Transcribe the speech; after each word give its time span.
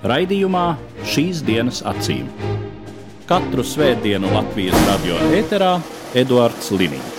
Raidījumā 0.00 0.78
šīs 1.04 1.42
dienas 1.44 1.82
acīm. 1.84 2.24
Katru 3.28 3.60
svētdienu 3.60 4.30
Latvijas 4.32 4.78
radio 4.86 5.18
eterā 5.36 5.74
Eduards 6.16 6.70
Liniņš. 6.72 7.18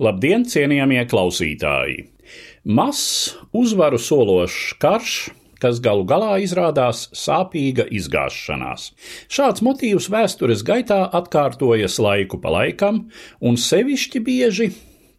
Labdien, 0.00 0.46
cienījamie 0.48 1.02
klausītāji! 1.10 2.06
Mazs 2.64 3.36
uzvaru 3.52 4.00
sološs 4.00 4.78
karš, 4.80 5.18
kas 5.60 5.82
galu 5.84 6.08
galā 6.08 6.38
izrādās 6.40 7.10
sāpīga 7.12 7.84
izgāšanās. 7.84 8.88
Šāds 9.28 9.60
motīvs 9.60 10.08
vēstures 10.08 10.64
gaitā 10.64 11.02
atkārtojas 11.20 12.00
laiku 12.00 12.40
pa 12.40 12.56
laikam, 12.56 13.10
un 13.44 13.60
sevišķi 13.60 14.24
bieži 14.24 14.72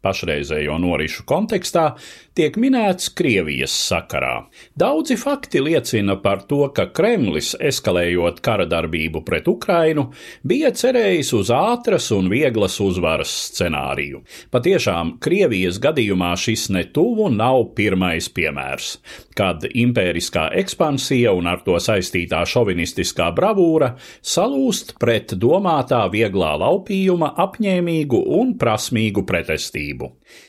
pašreizējo 0.06 0.78
norisu 0.82 1.26
kontekstā 1.28 1.92
tiek 2.38 2.58
minēts 2.62 3.10
Krievijas 3.18 3.74
sakarā. 3.74 4.46
Daudzi 4.78 5.18
fakti 5.18 5.62
liecina 5.64 6.18
par 6.22 6.44
to, 6.50 6.62
ka 6.76 6.88
Kremlis, 6.94 7.54
eskalējot 7.58 8.42
kara 8.46 8.68
darbību 8.70 9.24
pret 9.26 9.50
Ukrainu, 9.50 10.12
bija 10.48 10.70
cerējis 10.76 11.34
uz 11.38 11.52
ātras 11.54 12.12
un 12.14 12.30
vieglas 12.30 12.78
uzvaras 12.84 13.34
scenāriju. 13.48 14.22
Patiešām 14.54 15.16
Krievijas 15.24 15.82
gadījumā 15.82 16.34
šis 16.38 16.68
netuvu 16.76 17.32
nav 17.34 17.72
pirmais 17.78 18.30
piemērs, 18.30 18.98
kad 19.38 19.66
impēriskā 19.68 20.48
ekspansija 20.62 21.34
un 21.38 21.50
ar 21.50 21.64
to 21.66 21.80
saistītā 21.82 22.44
šovinistiskā 22.46 23.32
bravūra 23.38 23.96
salūst 24.22 24.96
pret 25.02 25.34
domātā 25.42 26.04
vieglā 26.14 26.54
laupījuma 26.62 27.34
apņēmīgu 27.48 28.22
un 28.38 28.54
prasmīgu 28.62 29.26
pretestību. 29.28 29.87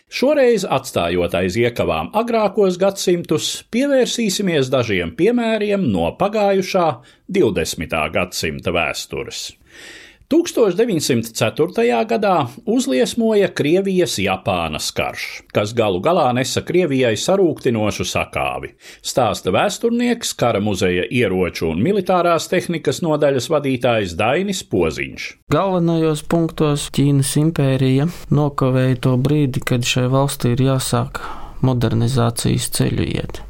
Šoreiz, 0.09 0.65
atstājot 0.65 1.35
aiz 1.39 1.59
iekavām 1.61 2.11
agrākos 2.17 2.79
gadsimtus, 2.81 3.51
pievērsīsimies 3.75 4.73
dažiem 4.73 5.13
piemēriem 5.19 5.85
no 5.93 6.11
pagājušā 6.21 6.89
20. 7.29 7.99
gadsimta 8.15 8.73
vēstures. 8.73 9.58
1904. 10.29 12.05
gadā 12.05 12.33
uzliesmoja 12.69 13.47
Krievijas-Japānas 13.49 14.91
karš, 14.93 15.23
kas 15.57 15.73
galu 15.73 16.03
galā 16.05 16.27
nesa 16.37 16.61
Krievijai 16.69 17.15
sarūktinošu 17.17 18.05
sakāvi, 18.05 18.75
stāsta 19.01 19.55
vēsturnieks, 19.57 20.35
kara 20.37 20.61
muzeja 20.61 21.07
ieroču 21.09 21.71
un 21.71 21.81
militārās 21.81 22.51
tehnikas 22.53 23.01
nodaļas 23.01 23.49
vadītājs 23.55 24.13
Dainis 24.21 24.61
Poziņš. 24.69 25.31
Galvenajos 25.57 26.27
punktos 26.29 26.91
Ķīnas 26.93 27.33
impērija 27.41 28.11
nokavēja 28.29 29.01
to 29.09 29.17
brīdi, 29.17 29.65
kad 29.65 29.89
šai 29.89 30.11
valstī 30.13 30.53
ir 30.59 30.67
jāsāk 30.75 31.25
modernizācijas 31.65 32.69
ceļu 32.77 33.13
iet. 33.17 33.41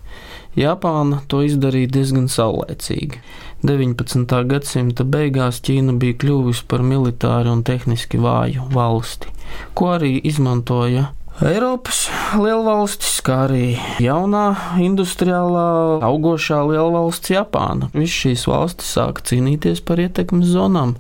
Japāna 0.59 1.21
to 1.31 1.43
izdarīja 1.47 1.91
diezgan 1.99 2.31
saulēcīgi. 2.33 3.21
19. 3.67 4.23
gadsimta 4.47 5.03
beigās 5.03 5.59
Ķīna 5.67 5.97
bija 5.99 6.15
kļuvusi 6.23 6.63
par 6.71 6.85
militāri 6.87 7.51
un 7.51 7.65
tehniski 7.67 8.21
vāju 8.23 8.69
valsti, 8.71 9.33
ko 9.75 9.97
arī 9.97 10.13
izmantoja 10.31 11.09
Eiropas 11.39 12.05
lielvalstis, 12.35 13.21
kā 13.23 13.41
arī 13.49 13.77
jaunā 14.03 14.45
industriālā 14.83 15.67
augošā 16.07 16.61
lielvalsts 16.67 17.31
Japāna. 17.31 17.91
Visas 17.95 18.17
šīs 18.25 18.47
valstis 18.51 18.95
sāka 18.95 19.23
cīnīties 19.31 19.83
par 19.87 20.03
ietekmes 20.03 20.51
zonām 20.55 20.97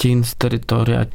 Ķīnas 0.00 0.34
teritorijā, 0.44 1.06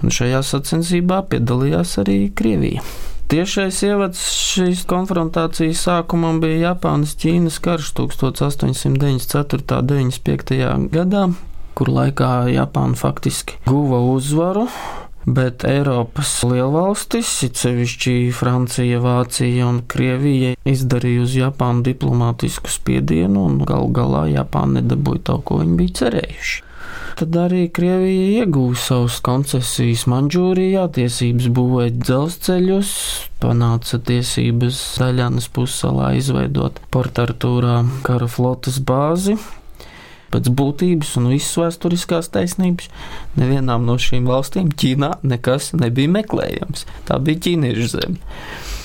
un 0.00 0.12
šajā 0.12 0.44
sacensībā 0.44 1.20
piedalījās 1.32 1.98
arī 2.04 2.18
Krievija. 2.36 2.84
Tiešais 3.24 3.78
ievads 3.86 4.20
šīs 4.36 4.82
konfrontācijas 4.84 5.86
sākumam 5.86 6.42
bija 6.42 6.74
Japānas-Ķīnas 6.74 7.56
karš 7.64 7.94
1894. 7.96 9.64
un 9.80 9.88
95. 9.88 10.58
gadā, 10.92 11.22
kur 11.72 11.88
laikā 11.88 12.34
Japāna 12.52 12.98
faktiski 13.00 13.56
guva 13.64 14.02
uzvaru. 14.12 14.66
Bet 15.24 15.64
Eiropas 15.64 16.34
lielvalstis, 16.44 17.30
it 17.46 17.56
sevišķi 17.56 18.28
Francija, 18.36 19.00
Vācija 19.00 19.70
un 19.70 19.80
Krievija, 19.88 20.52
izdarīja 20.68 21.22
uz 21.24 21.38
Japānu 21.38 21.80
diplomātisku 21.86 22.68
spiedienu, 22.68 23.46
un 23.48 23.64
galu 23.64 23.88
galā 23.88 24.26
Japāna 24.34 24.82
nedabūja 24.82 25.24
to, 25.30 25.38
ko 25.48 25.62
viņi 25.62 25.80
bija 25.80 25.96
cerējuši. 26.02 26.60
Tad 27.14 27.36
arī 27.38 27.68
Krievija 27.70 28.42
iegūja 28.42 28.80
savus 28.82 29.20
koncesijas 29.22 30.02
Manžūrijā, 30.10 30.88
tiesības 30.96 31.46
būvēt 31.54 32.00
dzelzceļus, 32.02 32.90
panāca 33.42 34.00
tiesības 34.02 34.80
Daļanas 34.98 35.46
pussalā 35.54 36.10
izveidot 36.18 36.80
Portartūrā 36.94 37.84
kara 38.06 38.26
flotes 38.26 38.80
bāzi. 38.82 39.38
Pēc 40.34 40.50
būtības 40.58 41.12
un 41.20 41.30
visas 41.30 41.54
vēsturiskās 41.62 42.32
taisnības 42.34 42.90
nevienām 43.38 43.86
no 43.86 43.94
šīm 44.02 44.26
valstīm 44.26 44.72
Ķīnā 44.74 45.20
nekas 45.22 45.70
nebija 45.78 46.10
meklējams. 46.16 46.88
Tā 47.06 47.22
bija 47.22 47.46
ķīniešu 47.46 47.92
zeme. 47.94 48.18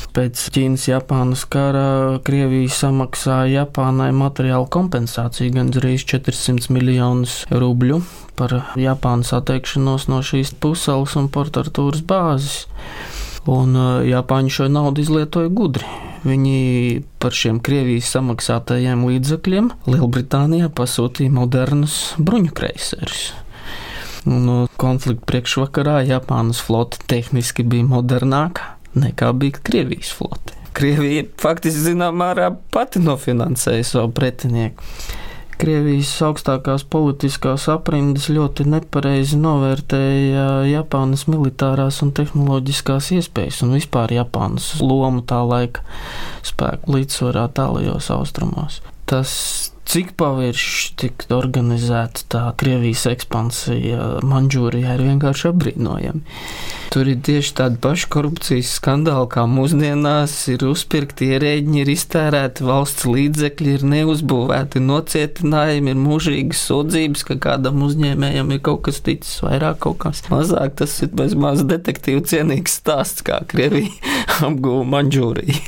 Pēc 0.09 0.47
Ķīnas-Japānas 0.55 1.43
kara 1.53 2.17
Krievija 2.25 2.71
samaksāja 2.73 3.61
Japānai 3.61 4.09
materiālu 4.15 4.65
kompensāciju 4.73 5.53
gandrīz 5.53 6.01
400 6.09 6.73
miljonus 6.73 7.43
rubļu 7.53 7.99
par 8.39 8.55
Japānas 8.79 9.35
atteikšanos 9.37 10.07
no 10.09 10.23
šīs 10.25 10.55
pussalas 10.57 11.13
un 11.19 11.27
portartūras 11.29 12.01
bāzes. 12.09 12.63
Un 13.49 13.77
Japāņi 14.09 14.55
šo 14.55 14.69
naudu 14.73 15.05
izlietoja 15.05 15.51
gudri. 15.53 15.85
Viņi 16.25 17.03
par 17.21 17.37
šiem 17.37 17.61
Krievijas 17.63 18.09
samaksātajiem 18.15 19.05
līdzekļiem 19.07 19.69
Lielbritānijā 19.87 20.71
pasūtīja 20.73 21.35
modernus 21.37 21.99
bruņukreiserus. 22.17 23.29
Un 24.27 24.67
konflikta 24.81 25.29
priekšvakarā 25.29 26.01
Japānas 26.09 26.59
flote 26.65 26.99
tehniski 27.07 27.63
bija 27.63 27.87
modernāka 27.87 28.78
nekā 28.97 29.33
bija 29.37 29.61
Krievijas 29.63 30.13
flote. 30.15 30.55
Krievija 30.73 31.25
faktiski 31.41 31.89
zināmā 31.89 32.29
mērā 32.29 32.51
pati 32.71 33.01
nofinansēja 33.03 33.87
savu 33.87 34.13
pretinieku. 34.15 34.85
Krievijas 35.59 36.13
augstākās 36.23 36.85
politiskās 36.87 37.65
aprindas 37.67 38.29
ļoti 38.31 38.63
nepareizi 38.71 39.35
novērtēja 39.41 40.45
Japānas 40.69 41.25
militārās 41.27 41.97
un 42.05 42.13
tehnoloģiskās 42.15 43.09
iespējas 43.17 43.59
un 43.65 43.73
vispār 43.75 44.13
Japānas 44.15 44.69
lomu 44.79 45.19
tā 45.27 45.41
laika 45.43 45.83
spēku 46.47 46.95
līdzsvarā 46.95 47.49
tālajos 47.59 48.07
austrumos. 48.15 48.79
Tas 49.09 49.33
cik 49.89 50.11
pavirši 50.21 50.91
tika 51.01 51.33
organizēta 51.39 52.25
tā 52.29 52.41
Krievijas 52.61 53.07
ekspansija 53.09 54.19
Manžūrijā, 54.27 54.93
ir 54.95 55.05
vienkārši 55.07 55.47
apbrīnojami. 55.49 56.21
Tur 56.93 57.09
ir 57.09 57.19
tieši 57.25 57.55
tādi 57.57 57.79
paši 57.81 58.09
korupcijas 58.13 58.75
skandāli, 58.77 59.25
kā 59.33 59.47
mūsdienās 59.49 60.35
ir 60.53 60.65
uzpirkti 60.69 61.31
ierēģi, 61.33 61.81
ir 61.81 61.91
iztērēti 61.93 62.65
valsts 62.69 63.05
līdzekļi, 63.09 63.75
ir 63.77 63.85
neuzbūvēti 63.95 64.81
nocietinājumi, 64.85 65.93
ir 65.93 66.01
mūžīgas 66.05 66.63
sūdzības, 66.69 67.25
ka 67.29 67.39
kādam 67.49 67.81
uzņēmējam 67.89 68.53
ir 68.53 68.63
kaut 68.65 68.85
kas 68.89 69.01
ticis 69.05 69.41
vairāk, 69.45 69.81
kaut 69.85 70.01
kas 70.05 70.21
mazāk. 70.29 70.77
Tas 70.81 70.99
ir 71.05 71.13
bez 71.17 71.33
maz 71.37 71.65
detektīvu 71.65 72.25
cienīgs 72.29 72.77
stāsts, 72.81 73.25
kā 73.25 73.41
Krievija 73.49 73.89
apguva 74.49 74.85
Manžūriju. 74.97 75.61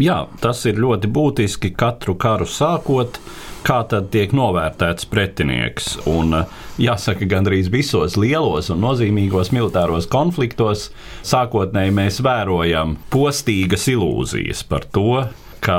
Jā, 0.00 0.22
tas 0.40 0.62
ir 0.64 0.78
ļoti 0.80 1.08
būtiski 1.12 1.72
katru 1.76 2.14
karu 2.16 2.46
sākot. 2.48 3.18
Kā 3.62 3.82
tad 3.86 4.08
tiek 4.10 4.32
novērtēts 4.34 5.04
pretinieks? 5.06 5.90
Un, 6.10 6.32
jāsaka, 6.80 7.28
gandrīz 7.28 7.68
visos 7.70 8.16
lielos 8.18 8.72
un 8.72 8.80
nozīmīgos 8.82 9.52
militāros 9.54 10.08
konfliktos 10.10 10.88
sākotnēji 11.28 11.92
mēs 11.94 12.22
vērojam 12.24 12.96
postīgas 13.12 13.84
ilūzijas 13.92 14.64
par 14.66 14.88
to, 14.96 15.20
ka 15.62 15.78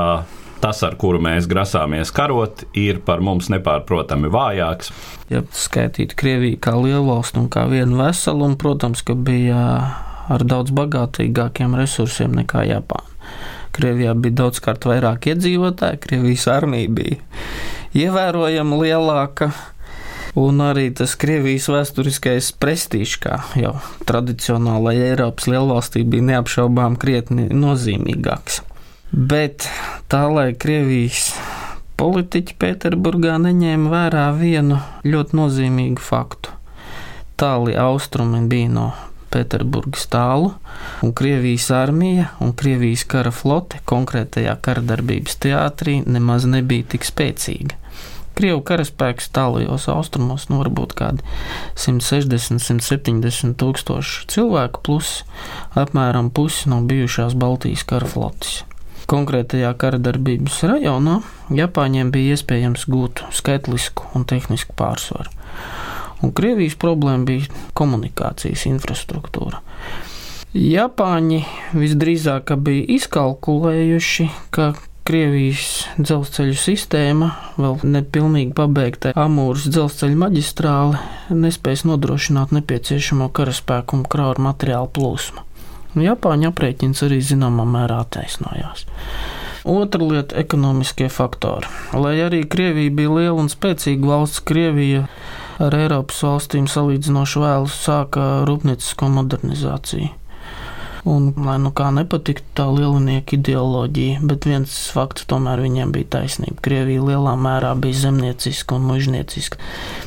tas, 0.62 0.80
ar 0.86 0.94
kuru 0.96 1.18
mēs 1.26 1.50
grasāmies 1.50 2.14
karot, 2.14 2.62
ir 2.78 3.02
par 3.04 3.20
mums 3.20 3.50
nepārprotami 3.52 4.30
vājāks. 4.32 4.94
Ja 5.28 5.42
skaitītu 5.52 6.16
Krieviju 6.16 6.62
kā 6.62 6.72
lielu 6.78 7.02
valstu 7.10 7.42
un 7.42 7.50
kā 7.52 7.66
vienu 7.68 7.98
veselu, 7.98 8.46
un, 8.46 8.54
protams, 8.62 9.02
ka 9.04 9.18
bija 9.18 9.66
ar 10.30 10.46
daudz 10.46 10.72
bagātīgākiem 10.72 11.74
resursiem 11.82 12.38
nekā 12.38 12.64
Japāna 12.70 13.10
Krievijā 13.74 14.14
bija 14.14 14.40
daudzkārt 14.44 14.86
vairāk 14.88 15.30
iedzīvotāju, 15.32 16.00
Krievijas 16.04 16.48
armija 16.52 16.90
bija 16.94 17.20
ievērojami 17.94 18.82
lielāka. 18.84 19.52
Un 20.38 20.58
arī 20.64 20.88
tas 20.98 21.14
Krievijas 21.18 21.68
vēsturiskais 21.70 22.50
prestižs, 22.58 23.18
kā 23.22 23.38
jau 23.58 23.76
tradicionālajai 24.08 25.12
Eiropas 25.12 25.46
lielvalstī, 25.46 26.02
bija 26.02 26.26
neapšaubām 26.32 26.96
krietni 26.98 27.46
nozīmīgāks. 27.54 28.64
Bet 29.14 29.68
tā, 30.10 30.24
lai 30.34 30.48
Krievijas 30.58 31.28
politiķi 32.00 32.56
Pēterburgā 32.58 33.36
neņēma 33.44 33.92
vērā 33.92 34.26
vienu 34.34 34.80
ļoti 35.06 35.38
nozīmīgu 35.38 36.02
faktu. 36.02 36.50
Tāli 37.38 37.76
austrumi 37.78 38.42
bija 38.50 38.72
no 38.74 38.88
Pēterburgas 39.34 40.06
tālu, 40.12 40.52
un 41.02 41.14
Krievijas 41.16 41.66
armija 41.74 42.30
un 42.44 42.54
Krievijas 42.54 43.02
kara 43.10 43.32
flote 43.34 43.80
konkrētajā 43.90 44.54
kara 44.62 44.84
darbības 44.86 45.40
teātrī 45.42 46.00
nemaz 46.06 46.46
nebija 46.46 46.94
tik 46.94 47.06
spēcīga. 47.08 47.80
Krievu 48.34 48.64
karaspēks 48.66 49.28
tālajos 49.34 49.86
austrumos 49.92 50.48
nu 50.50 50.58
varbūt 50.58 50.94
kādi 50.98 51.22
160, 51.78 52.58
170 52.58 53.54
tūkstoši 53.62 54.26
cilvēku, 54.34 54.82
plus 54.86 55.12
apmēram 55.78 56.32
pusi 56.34 56.70
no 56.72 56.80
bijušās 56.82 57.36
Baltijas 57.38 57.86
kara 57.86 58.10
flotes. 58.10 58.64
Konkrētajā 59.10 59.70
kara 59.78 60.00
darbības 60.02 60.62
rajonā 60.66 61.20
Japāņiem 61.54 62.10
bija 62.10 62.34
iespējams 62.34 62.88
gūt 62.90 63.22
skaitlisku 63.36 64.08
un 64.16 64.26
tehnisku 64.26 64.74
pārsvaru 64.78 65.30
un 66.24 66.32
Krievijas 66.36 66.78
problēma 66.80 67.28
bija 67.28 67.62
komunikācijas 67.76 68.64
infrastruktūra. 68.70 69.60
Japāņi 70.54 71.40
visdrīzāk 71.74 72.54
bija 72.64 72.84
izkalkulējuši, 72.96 74.28
ka 74.54 74.72
Krievijas 75.04 75.90
dzelzceļa 76.00 76.54
sistēma, 76.56 77.26
vēl 77.60 77.82
nepilnīgi 77.84 78.54
pabeigta 78.56 79.10
Amūras 79.20 79.66
dzelzceļa 79.68 80.16
maģistrāle, 80.22 81.00
nespēs 81.28 81.82
nodrošināt 81.84 82.54
nepieciešamo 82.56 83.28
karaspēku 83.36 83.98
un 83.98 84.06
krauru 84.08 84.46
materiālu 84.46 84.88
plūsmu. 84.96 85.44
Japāņu 86.00 86.48
aprēķins 86.48 87.04
arī 87.04 87.20
zināmā 87.20 87.66
mērā 87.68 88.00
attaisnojās. 88.06 88.86
Otra 89.68 90.08
lieta- 90.08 90.36
ekonomiskie 90.44 91.10
faktori. 91.12 91.68
Lai 91.92 92.16
arī 92.24 92.44
Krievija 92.48 92.90
bija 92.90 93.10
liela 93.10 93.40
un 93.44 93.52
spēcīga 93.52 94.06
valsts, 94.06 94.40
Krievija 94.40 95.06
ar 95.62 95.76
Eiropas 95.78 96.22
valstīm 96.26 96.66
salīdzinoši 96.70 97.42
vēlu 97.44 97.70
sāka 97.70 98.26
rūpniecisko 98.48 99.10
modernizāciju. 99.18 100.10
Un, 101.04 101.26
lai 101.36 101.58
nu 101.60 101.68
kā 101.76 101.90
nepatiktu 101.92 102.46
tā 102.56 102.64
lielinieka 102.72 103.36
ideoloģija, 103.36 104.22
bet 104.24 104.46
viens 104.48 104.72
fakts 104.94 105.26
tomēr 105.28 105.60
viņiem 105.60 105.90
bija 105.92 106.08
taisnība. 106.16 106.62
Krievija 106.64 107.02
lielā 107.04 107.34
mērā 107.36 107.74
bija 107.76 108.06
zemnieciska 108.06 108.78
un 108.78 108.86
mužnieciska. 108.88 109.60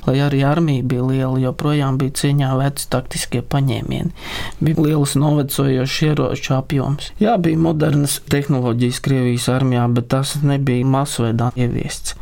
Lai 0.08 0.16
arī 0.26 0.42
armija 0.48 0.82
bija 0.90 1.06
liela, 1.06 1.38
joprojām 1.44 2.00
bija 2.02 2.16
cieņā 2.22 2.50
veci 2.58 2.88
taktiskie 2.90 3.44
paņēmieni. 3.46 4.10
Bija 4.58 4.88
liels 4.88 5.14
novecojošs 5.22 6.00
ieroču 6.08 6.56
apjoms. 6.58 7.12
Jā, 7.22 7.36
bija 7.38 7.62
modernas 7.62 8.18
tehnoloģijas 8.34 9.02
Krievijas 9.06 9.46
armijā, 9.54 9.86
bet 9.94 10.10
tas 10.16 10.34
nebija 10.42 10.88
masveidā 10.98 11.52
ieviests. 11.54 12.18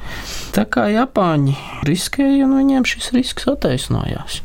Tā 0.51 0.67
kā 0.67 0.89
Japāņi 0.91 1.55
riskēja, 1.87 2.43
un 2.43 2.59
viņiem 2.59 2.91
šis 2.91 3.13
risks 3.15 3.47
attaisnojās 3.55 4.41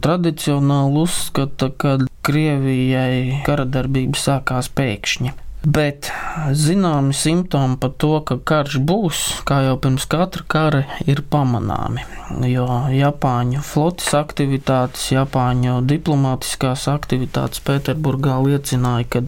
tradicionāli 0.00 1.02
uzskata, 1.04 1.68
ka 1.76 1.96
Krievijai 2.26 3.40
kara 3.46 3.64
darbība 3.64 4.18
sākās 4.20 4.68
pēkšņi. 4.76 5.32
Bet 5.60 6.06
zināmi 6.56 7.12
simptomi 7.12 7.76
par 7.76 7.90
to, 8.00 8.14
ka 8.24 8.38
karš 8.48 8.78
būs, 8.88 9.18
kā 9.44 9.58
jau 9.66 9.74
pirms 9.84 10.06
katra 10.08 10.44
kara, 10.48 10.80
ir 11.04 11.20
pamanāmi. 11.20 12.06
Jo 12.48 12.64
Japāņu 12.94 13.60
flotes 13.68 14.08
aktivitātes, 14.16 15.10
Japāņu 15.12 15.82
diplomātiskās 15.84 16.86
aktivitātes 16.88 17.60
Pēterburgā 17.66 18.38
liecināja, 18.46 19.04
ka 19.12 19.22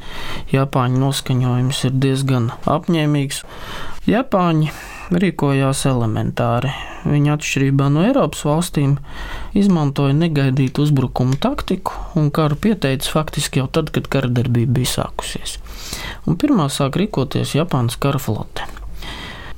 Japāņu 0.54 1.04
noskaņojums 1.04 1.84
ir 1.90 2.00
diezgan 2.06 2.48
apņēmīgs. 2.78 3.44
Japāņi 4.08 4.72
rīkojās 5.20 5.85
elementāri. 5.91 6.73
Viņi 7.05 7.32
atšķirībā 7.35 7.88
no 7.93 8.05
Eiropas 8.06 8.44
valstīm 8.47 8.97
izmantoja 9.59 10.14
negaidītu 10.17 10.87
uzbrukumu 10.87 11.38
taktiku 11.43 11.97
un 12.19 12.31
karu 12.35 12.56
pieteica 12.56 13.11
faktiski 13.12 13.62
jau 13.62 13.69
tad, 13.69 13.91
kad 13.94 14.09
kara 14.12 14.31
darbība 14.32 14.79
bija 14.79 14.93
sākusies. 14.97 15.59
Un 16.26 16.38
pirmā 16.41 16.69
sāk 16.73 16.97
rīkoties 17.00 17.56
Japānas 17.59 17.99
kara 18.00 18.20
flote. 18.23 18.69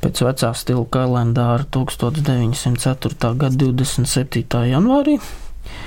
Pēc 0.04 0.20
vecā 0.26 0.50
stila 0.56 0.84
kalendāra 0.92 1.64
1904. 1.72 3.34
gada 3.40 3.56
27. 3.56 4.64
janvārī 4.68 5.18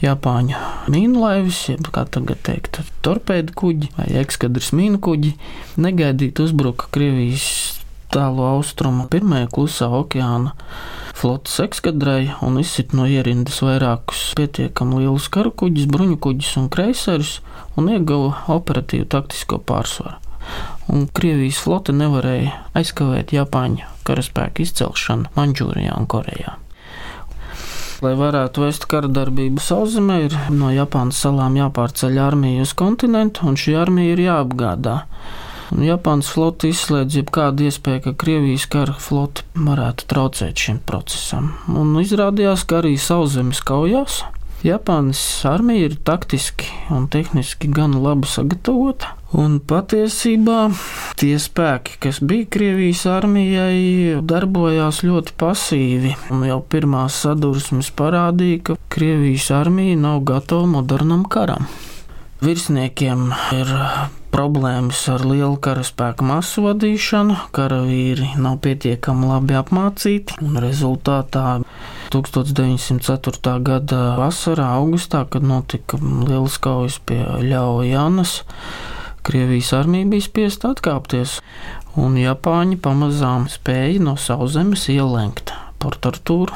Japāņu 0.01 0.57
mīnlaivis, 0.93 1.59
jeb 1.71 1.89
kā 1.93 2.05
tagad 2.09 2.41
teikt, 2.45 2.81
torpēdu 3.05 3.53
kuģi 3.57 3.91
vai 3.97 4.07
ekskadras 4.21 4.71
mīnu 4.77 5.01
kuģi, 5.01 5.33
negaidīti 5.81 6.45
uzbruka 6.45 6.89
Krievijas 6.93 7.76
tālu 8.13 8.45
austrumu 8.47 9.07
pirmajā 9.11 9.49
klusā 9.53 9.89
okeāna 9.99 10.53
flotes 11.17 11.57
ekskadrai 11.63 12.29
un 12.45 12.59
izsit 12.61 12.93
no 12.97 13.07
ierindas 13.09 13.59
vairākus 13.65 14.29
pietiekami 14.37 15.01
lielus 15.01 15.27
karakuģus, 15.33 15.89
bruņukuģus 15.93 16.53
un 16.61 16.69
kreiserus 16.73 17.39
un 17.77 17.89
ieguva 17.93 18.45
operatīvu 18.53 19.09
taktisko 19.13 19.59
pārsvaru. 19.65 20.19
Un 20.93 21.09
Krievijas 21.11 21.57
flote 21.59 21.91
nevarēja 21.91 22.53
aizkavēt 22.77 23.33
Japāņu 23.35 23.89
karaspēku 24.07 24.63
izcelšanu 24.63 25.33
Mančūrijā 25.35 25.97
un 25.97 26.07
Korejā. 26.07 26.55
Lai 28.05 28.13
varētu 28.13 28.61
vest 28.61 28.85
kara 28.85 29.09
darbību 29.09 29.61
sauszemē, 29.63 30.17
ir 30.27 30.35
no 30.53 30.69
Japānas 30.69 31.17
salām 31.23 31.57
jāpārceļ 31.57 32.19
armija 32.21 32.61
uz 32.67 32.75
kontinentu, 32.77 33.47
un 33.49 33.57
šī 33.57 33.73
armija 33.81 34.13
ir 34.13 34.21
jāapgādā. 34.27 34.99
Japānas 35.71 36.29
flote 36.31 36.71
izslēdz 36.71 37.19
jebkādu 37.19 37.67
iespēju, 37.67 38.05
ka 38.05 38.15
Krievijas 38.23 38.67
kara 38.71 38.95
flote 39.01 39.43
varētu 39.57 40.07
traucēt 40.07 40.63
šim 40.67 40.79
procesam. 40.87 41.51
Un 41.67 41.95
izrādījās, 41.99 42.63
ka 42.69 42.81
arī 42.81 42.95
sauszemes 43.01 43.63
kaujās 43.67 44.21
Japānas 44.65 45.19
armija 45.45 45.85
ir 45.85 45.95
taktiski 46.01 46.65
un 46.89 47.05
tehniski 47.13 47.69
gan 47.69 47.93
labi 48.01 48.25
sagatavota. 48.27 49.13
Un 49.37 49.59
patiesībā 49.59 50.71
tie 51.19 51.35
spēki, 51.37 51.97
kas 52.01 52.21
bija 52.23 52.47
Krievijas 52.55 53.03
armijai, 53.11 54.17
darbojās 54.25 55.03
ļoti 55.05 55.35
pasīvi. 55.37 56.15
Un 56.33 56.47
jau 56.47 56.61
pirmās 56.73 57.19
sadursmes 57.25 57.91
parādīja, 57.99 58.63
ka 58.71 58.79
Krievijas 58.89 59.51
armija 59.53 59.99
nav 59.99 60.23
gatava 60.31 60.65
modernam 60.77 61.27
karam. 61.29 61.69
Virsniekiem 62.37 63.31
ir 63.57 63.69
problēmas 64.29 64.99
ar 65.09 65.23
lielu 65.25 65.55
karaspēku 65.57 66.25
masu 66.27 66.67
vadīšanu, 66.67 67.33
karavīri 67.55 68.35
nav 68.37 68.59
pietiekami 68.61 69.25
labi 69.31 69.57
apmācīti, 69.57 70.37
un 70.45 70.59
rezultātā 70.61 71.63
1904. 72.13 73.55
gada 73.65 74.03
vasarā, 74.21 74.69
augustā, 74.77 75.23
kad 75.25 75.49
notika 75.49 75.97
lielas 75.97 76.59
kaujas 76.61 76.99
pie 77.01 77.23
Ļauja 77.25 77.89
Janas, 77.95 78.37
Krievijas 79.25 79.73
armija 79.73 80.07
bija 80.13 80.29
spiesta 80.29 80.75
atkāpties, 80.77 81.39
un 81.97 82.21
Japāņi 82.21 82.77
pamazām 82.79 83.49
spēja 83.51 84.05
no 84.05 84.13
sauszemes 84.15 84.85
ielenkt 84.93 85.51
Portartūru 85.81 86.55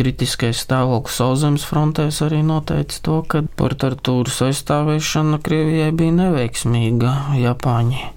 kritiskais 0.00 0.64
stāvoklis 0.64 1.20
sauszemes 1.20 1.66
frontēs 1.68 2.22
arī 2.26 2.40
noteica 2.46 3.02
to, 3.06 3.18
ka 3.28 3.44
portartūras 3.60 4.40
aizstāvēšana 4.48 5.42
Krievijai 5.44 5.92
bija 5.96 6.16
neveiksmīga. 6.22 7.18
Japāņi 7.40 8.08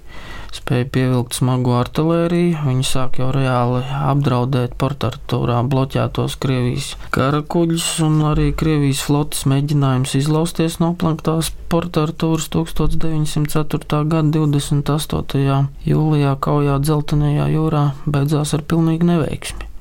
spēja 0.54 0.88
pievilkt 0.94 1.38
smagu 1.38 1.74
artēriju. 1.78 2.62
Viņi 2.68 2.86
sāk 2.88 3.20
jau 3.22 3.30
reāli 3.34 3.82
apdraudēt 3.98 4.78
portartūrā 4.82 5.60
bloķētos 5.70 6.38
Krievijas 6.44 6.94
karakuģus, 7.16 7.88
un 8.06 8.22
arī 8.32 8.52
Krievijas 8.58 9.04
flotes 9.08 9.44
mēģinājums 9.50 10.16
izlausties 10.22 10.80
no 10.84 10.94
planktās 11.00 11.52
portartūras 11.74 12.50
1904. 12.54 14.04
gada 14.14 14.24
28. 14.38 15.60
jūlijā 15.90 16.38
kaujā 16.48 16.80
Dzeltenajā 16.86 17.52
jūrā 17.58 17.86
beidzās 18.06 18.56
ar 18.58 18.66
pilnīgu 18.70 19.14
neveiksmi. 19.14 19.73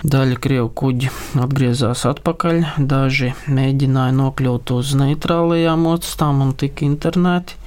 Daļa 0.00 0.36
krievu 0.40 0.70
kuģi 0.72 1.10
atgriezās 1.44 2.06
atpakaļ, 2.08 2.62
daži 2.88 3.34
mēģināja 3.52 4.14
nokļūt 4.16 4.72
uz 4.72 4.94
neitrālajām 4.96 5.84
ostām 5.90 6.40
un 6.40 6.54
tika 6.56 6.86
internēti. 6.86 7.58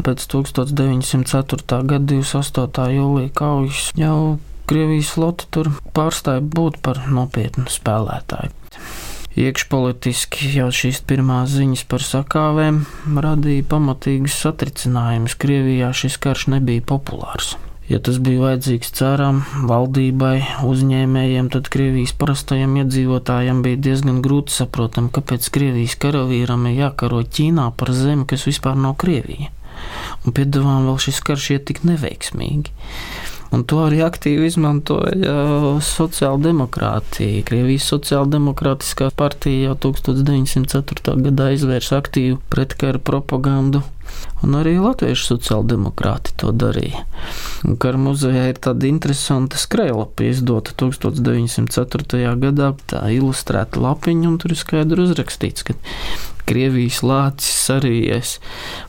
Pēc 0.00 0.24
1904. 0.32 1.82
gada 1.84 2.06
28. 2.08 2.88
jūlija 2.96 3.34
kaujas 3.36 3.90
jau 4.00 4.38
Krievijas 4.64 5.10
flote 5.12 5.44
tur 5.52 5.68
pārstāja 5.92 6.40
būt 6.40 6.78
par 6.80 7.02
nopietnu 7.12 7.68
spēlētāju. 7.68 8.48
Iekšpolitiski 9.44 10.54
jau 10.56 10.70
šīs 10.72 11.02
pirmās 11.04 11.52
ziņas 11.52 11.84
par 11.90 12.06
sakāvēm 12.06 12.80
radīja 13.26 13.68
pamatīgus 13.74 14.38
satricinājumus. 14.40 15.36
Krievijā 15.36 15.92
šis 15.92 16.16
karš 16.16 16.48
nebija 16.54 16.86
populārs. 16.94 17.58
Ja 17.84 17.98
tas 18.00 18.16
bija 18.24 18.40
vajadzīgs 18.40 18.94
cērām, 18.96 19.42
valdībai, 19.68 20.38
uzņēmējiem, 20.64 21.50
tad 21.52 21.68
Krievijas 21.72 22.14
parastajam 22.16 22.78
iedzīvotājam 22.80 23.60
bija 23.66 23.82
diezgan 23.90 24.22
grūti 24.24 24.54
saprotam, 24.56 25.10
kāpēc 25.12 25.50
Krievijas 25.52 25.98
karavīram 26.00 26.64
ir 26.70 26.78
jākaro 26.78 27.20
Ķīnā 27.28 27.68
par 27.76 27.92
zemi, 27.92 28.24
kas 28.30 28.46
vispār 28.48 28.80
nav 28.80 28.96
Krievija. 29.04 29.52
Un 30.24 30.32
piedāvājumā 30.32 30.88
vēl 30.88 30.98
šis 31.04 31.20
karš 31.28 31.50
iet 31.58 31.68
tik 31.68 31.84
neveiksmīgi. 31.84 32.72
Un 33.54 33.62
to 33.68 33.84
arī 33.84 34.00
aktīvi 34.02 34.48
izmantoja 34.48 35.34
sociāldemokrātija. 35.84 37.44
Krievijas 37.46 37.86
sociāldemokrātiskā 37.92 39.10
partija 39.14 39.68
jau 39.68 39.76
1904. 39.90 41.18
gadā 41.28 41.52
izvērsa 41.54 42.00
aktīvu 42.00 42.40
pretkara 42.50 42.98
propagandu. 42.98 43.84
Un 44.44 44.58
arī 44.58 44.74
latviešu 44.76 45.30
sociāldemokrāti 45.32 46.34
to 46.40 46.52
darīja. 46.52 47.06
Kara 47.80 48.00
muzejā 48.00 48.50
ir 48.50 48.60
tāda 48.60 48.90
interesanta 48.90 49.56
skrejlapa 49.60 50.26
izdota 50.28 50.74
1904. 50.84 52.34
gadā. 52.42 52.74
Tā 52.90 53.06
ilustrēta 53.14 53.80
lapiņa, 53.80 54.28
un 54.28 54.38
tur 54.42 54.52
ir 54.52 54.60
skaidri 54.60 55.06
uzrakstīts, 55.06 55.64
ka 55.64 55.78
Krievijas 56.48 57.00
lācis 57.06 57.54
sarījies 57.66 58.32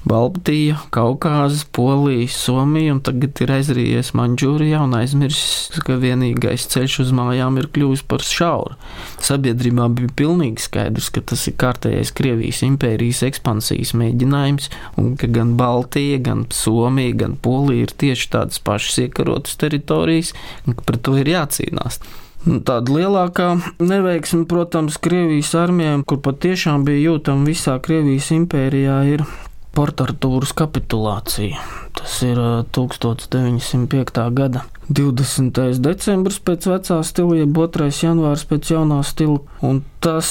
Baltiju, 0.07 0.75
Kaukāzu, 0.95 1.65
Poliju, 1.75 2.27
Somiju 2.31 2.97
un 2.97 3.01
tagad 3.05 3.39
ir 3.43 3.53
aizrījies 3.55 4.11
Manģūrijā 4.17 4.81
un 4.85 4.95
aizmirsis, 4.99 5.79
ka 5.85 5.97
vienīgais 6.01 6.67
ceļš 6.73 6.97
uz 7.05 7.13
mājām 7.15 7.59
ir 7.61 7.69
kļuvis 7.75 8.03
par 8.09 8.25
šauru. 8.25 8.75
Sabiedrībā 9.23 9.87
bija 9.95 10.11
pilnīgi 10.21 10.67
skaidrs, 10.67 11.11
ka 11.15 11.23
tas 11.31 11.47
ir 11.49 11.57
kārtējais 11.61 12.13
Krievijas 12.17 12.61
impērijas 12.67 13.23
ekspansijas 13.29 13.95
mēģinājums 13.97 14.69
un 15.01 15.15
ka 15.19 15.31
gan 15.31 15.55
Baltija, 15.59 16.19
gan 16.27 16.45
Somija, 16.53 17.15
gan 17.23 17.39
Polija 17.39 17.87
ir 17.87 17.95
tieši 18.05 18.29
tādas 18.35 18.61
pašas 18.63 19.05
iekarotas 19.07 19.57
teritorijas 19.61 20.35
un 20.65 20.77
ka 20.77 20.87
pret 20.87 21.05
to 21.07 21.17
ir 21.21 21.33
jācīnās. 21.35 22.01
Nu, 22.45 22.59
tāda 22.61 22.93
lielākā 22.93 23.47
neveiksme, 23.81 24.43
protams, 24.49 24.99
Krievijas 25.01 25.55
armijai, 25.57 25.97
kur 26.05 26.21
patiešām 26.21 26.85
bija 26.85 27.09
jūtama 27.09 27.49
visā 27.49 27.79
Krievijas 27.81 28.29
impērijā, 28.35 28.99
ir 29.15 29.25
Portartūras 29.75 30.53
kapitulācija. 30.55 31.59
Tas 31.97 32.19
ir 32.23 32.37
1905. 32.77 34.21
gada 34.37 34.61
20. 34.87 35.79
decembris 35.81 36.37
pēc 36.37 36.67
vecā 36.69 36.99
stila, 37.07 37.39
jeb 37.41 37.51
2. 37.57 37.89
janvārs 38.05 38.45
pēc 38.45 38.71
jaunā 38.75 39.01
stila, 39.07 39.41
un 39.65 39.81
tas 40.05 40.29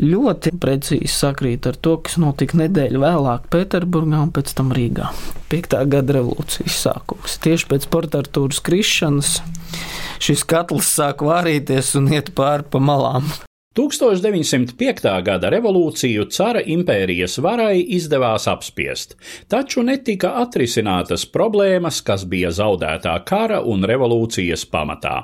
ļoti 0.00 0.54
precīzi 0.56 1.12
sakrīt 1.12 1.68
ar 1.68 1.76
to, 1.76 1.98
kas 2.00 2.16
notika 2.22 2.58
nedēļu 2.62 3.04
vēlāk 3.04 3.50
Pēterburgā 3.52 4.24
un 4.24 4.32
pēc 4.32 4.54
tam 4.56 4.72
Rīgā. 4.72 5.12
5. 5.52 5.76
gada 5.92 6.16
revolūcijas 6.16 6.80
sākums. 6.86 7.36
Tieši 7.44 7.68
pēc 7.74 7.90
Portartūras 7.92 8.62
krišanas 8.64 9.36
šis 10.22 10.44
katls 10.48 10.92
sāk 10.98 11.24
vārīties 11.26 11.94
un 12.00 12.12
iet 12.12 12.34
pāri 12.36 12.68
pa 12.70 12.82
malām. 12.82 13.32
1905. 13.72 15.22
gada 15.24 15.48
revolūciju 15.48 16.26
cara 16.28 16.60
impērijas 16.60 17.38
varai 17.40 17.78
izdevās 17.96 18.44
apspiest, 18.50 19.14
taču 19.48 19.80
netika 19.80 20.34
atrisinātas 20.42 21.24
problēmas, 21.32 22.02
kas 22.04 22.26
bija 22.28 22.50
zaudētā 22.52 23.14
kara 23.24 23.62
un 23.64 23.86
revolūcijas 23.88 24.66
pamatā. 24.68 25.14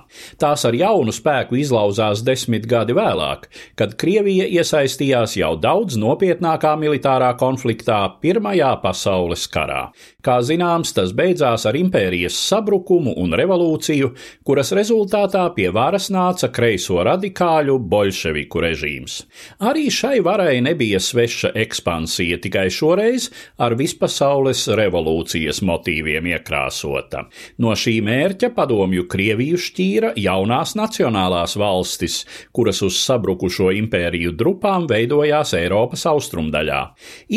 Tās 0.40 0.64
ar 0.64 0.78
jaunu 0.80 1.12
spēku 1.12 1.58
izlauzās 1.60 2.22
desmit 2.24 2.64
gadi 2.70 2.96
vēlāk, 2.96 3.50
kad 3.76 3.92
Krievija 4.00 4.48
iesaistījās 4.48 5.36
jau 5.36 5.52
daudz 5.60 6.00
nopietnākā 6.00 6.72
militārā 6.80 7.34
konfliktā 7.36 8.00
Pirmajā 8.22 8.72
pasaules 8.80 9.44
karā. 9.52 9.90
Kā 10.18 10.40
zināms, 10.42 10.90
tas 10.96 11.12
beidzās 11.14 11.62
ar 11.70 11.76
impērijas 11.78 12.34
sabrukumu 12.42 13.12
un 13.22 13.36
revolūciju, 13.38 14.08
kuras 14.42 14.72
rezultātā 14.74 15.44
pie 15.54 15.68
varas 15.70 16.08
nāca 16.10 16.48
kreiso 16.50 16.96
radikāļu 17.06 17.76
bolševiku 17.92 18.64
režīms. 18.64 19.20
Arī 19.62 19.84
šai 19.94 20.16
varai 20.26 20.56
nebija 20.66 20.98
sveša 20.98 21.52
ekspansija, 21.62 22.40
tikai 22.42 22.64
šoreiz 22.66 23.28
ar 23.62 23.76
vispasaules 23.78 24.64
revolūcijas 24.80 25.62
motīviem 25.62 26.26
iekrāsota. 26.32 27.22
No 27.62 27.76
šī 27.78 28.00
mērķa 28.02 28.50
padomju 28.58 29.06
Krieviju 29.14 29.62
šķīra 29.68 30.12
jaunās 30.18 30.74
nacionālās 30.82 31.54
valstis, 31.62 32.24
kuras 32.50 32.82
uz 32.82 32.98
sabrukušo 33.04 33.70
impēriju 33.84 34.34
drupām 34.34 34.90
veidojās 34.90 35.54
Eiropas 35.62 36.08
austrumdaļā. 36.10 36.82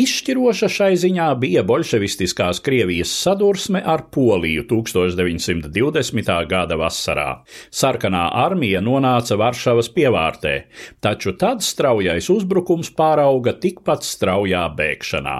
Izšķiroša 0.02 0.74
šai 0.80 0.92
ziņā 1.06 1.30
bija 1.46 1.62
bolševistiskās 1.62 2.58
Krievijas 2.58 2.70
Krievijas 2.82 3.10
sadursme 3.22 3.82
ar 3.86 4.02
Poliju 4.10 4.64
1920. 4.66 6.30
gada 6.50 6.74
vasarā. 6.74 7.44
Sarkanā 7.70 8.24
armija 8.42 8.80
nonāca 8.82 9.36
Varšavas 9.38 9.92
pievārtē, 9.94 10.54
taču 10.98 11.36
tad 11.38 11.62
straujais 11.62 12.26
uzbrukums 12.34 12.90
pārauga 12.98 13.54
tikpat 13.54 14.02
straujā 14.02 14.64
bēgšanā. 14.74 15.36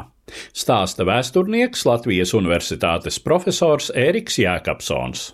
Stāsta 0.55 1.03
vēsturnieks 1.03 1.83
Latvijas 1.91 2.31
Universitātes 2.39 3.19
profesors 3.19 3.91
Ēriks 3.91 4.39
Jēkabsons. 4.39 5.33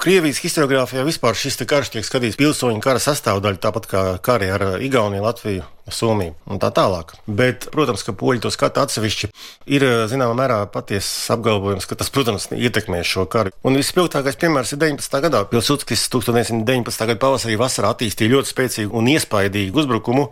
Krievijas 0.00 0.40
historiografijā 0.40 1.04
vispār 1.04 1.36
šis 1.36 1.60
karš 1.68 1.92
tiek 1.98 2.08
skatīts 2.08 2.40
pilsoņu 2.40 2.80
kara 2.80 3.04
sastāvdaļa, 3.04 3.60
tāpat 3.68 3.92
kā 3.92 4.06
kari 4.24 4.48
ar 4.48 4.70
Igauniju, 4.80 5.28
Latviju, 5.28 5.68
Somiju 5.92 6.32
un 6.48 6.60
tā 6.62 6.70
tālāk. 6.72 7.12
Bet, 7.28 7.66
protams, 7.72 8.04
ka 8.06 8.14
poļi 8.16 8.40
to 8.44 8.52
skata 8.52 8.86
atsevišķi. 8.86 9.28
Ir 9.76 9.84
zināmā 10.08 10.32
mērā 10.38 10.58
patiesas 10.72 11.28
apgalvojums, 11.34 11.84
ka 11.88 11.98
tas, 12.00 12.08
protams, 12.12 12.48
ietekmē 12.56 13.02
šo 13.04 13.26
karu. 13.30 13.52
Un 13.64 13.76
vispilgtākais 13.76 14.38
piemērs 14.40 14.72
ir 14.72 14.80
19. 14.80 15.20
gadā. 15.26 15.42
Pilsudskis 15.50 16.06
1919. 16.12 17.08
gada 17.10 17.20
pavasarī 17.20 17.58
vasarā 17.60 17.92
attīstīja 17.92 18.32
ļoti 18.32 18.52
spēcīgu 18.54 18.96
un 18.96 19.10
iespaidīgu 19.12 19.84
uzbrukumu 19.84 20.30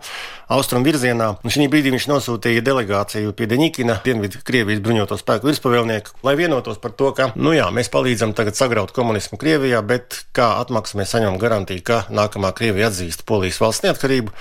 austrumu 0.53 0.85
virzienā. 0.87 1.29
Un 1.43 1.53
šī 1.53 1.67
brīdī 1.71 1.93
viņš 1.93 2.07
nosūtīja 2.09 2.63
delegāciju 2.65 3.33
pie 3.37 3.47
Deņikina, 3.49 3.99
Dienvidu 4.05 4.41
Krievijas 4.45 4.81
bruņoto 4.83 5.17
spēku 5.19 5.49
virspavēlnieku, 5.49 6.17
lai 6.25 6.35
vienotos 6.39 6.81
par 6.81 6.93
to, 6.97 7.11
ka, 7.17 7.29
nu 7.35 7.53
jā, 7.55 7.69
mēs 7.73 7.91
palīdzam 7.93 8.35
tagad 8.37 8.57
sagraut 8.59 8.93
komunismu 8.95 9.39
Krievijā, 9.41 9.81
bet 9.85 10.23
kā 10.35 10.53
atmaksu 10.61 10.99
mēs 10.99 11.13
saņemam 11.15 11.39
garantiju, 11.41 11.85
ka 11.85 12.03
nākamā 12.13 12.53
Krievija 12.57 12.91
atzīst 12.91 13.25
Polijas 13.29 13.61
valsts 13.63 13.85
neatkarību. 13.87 14.33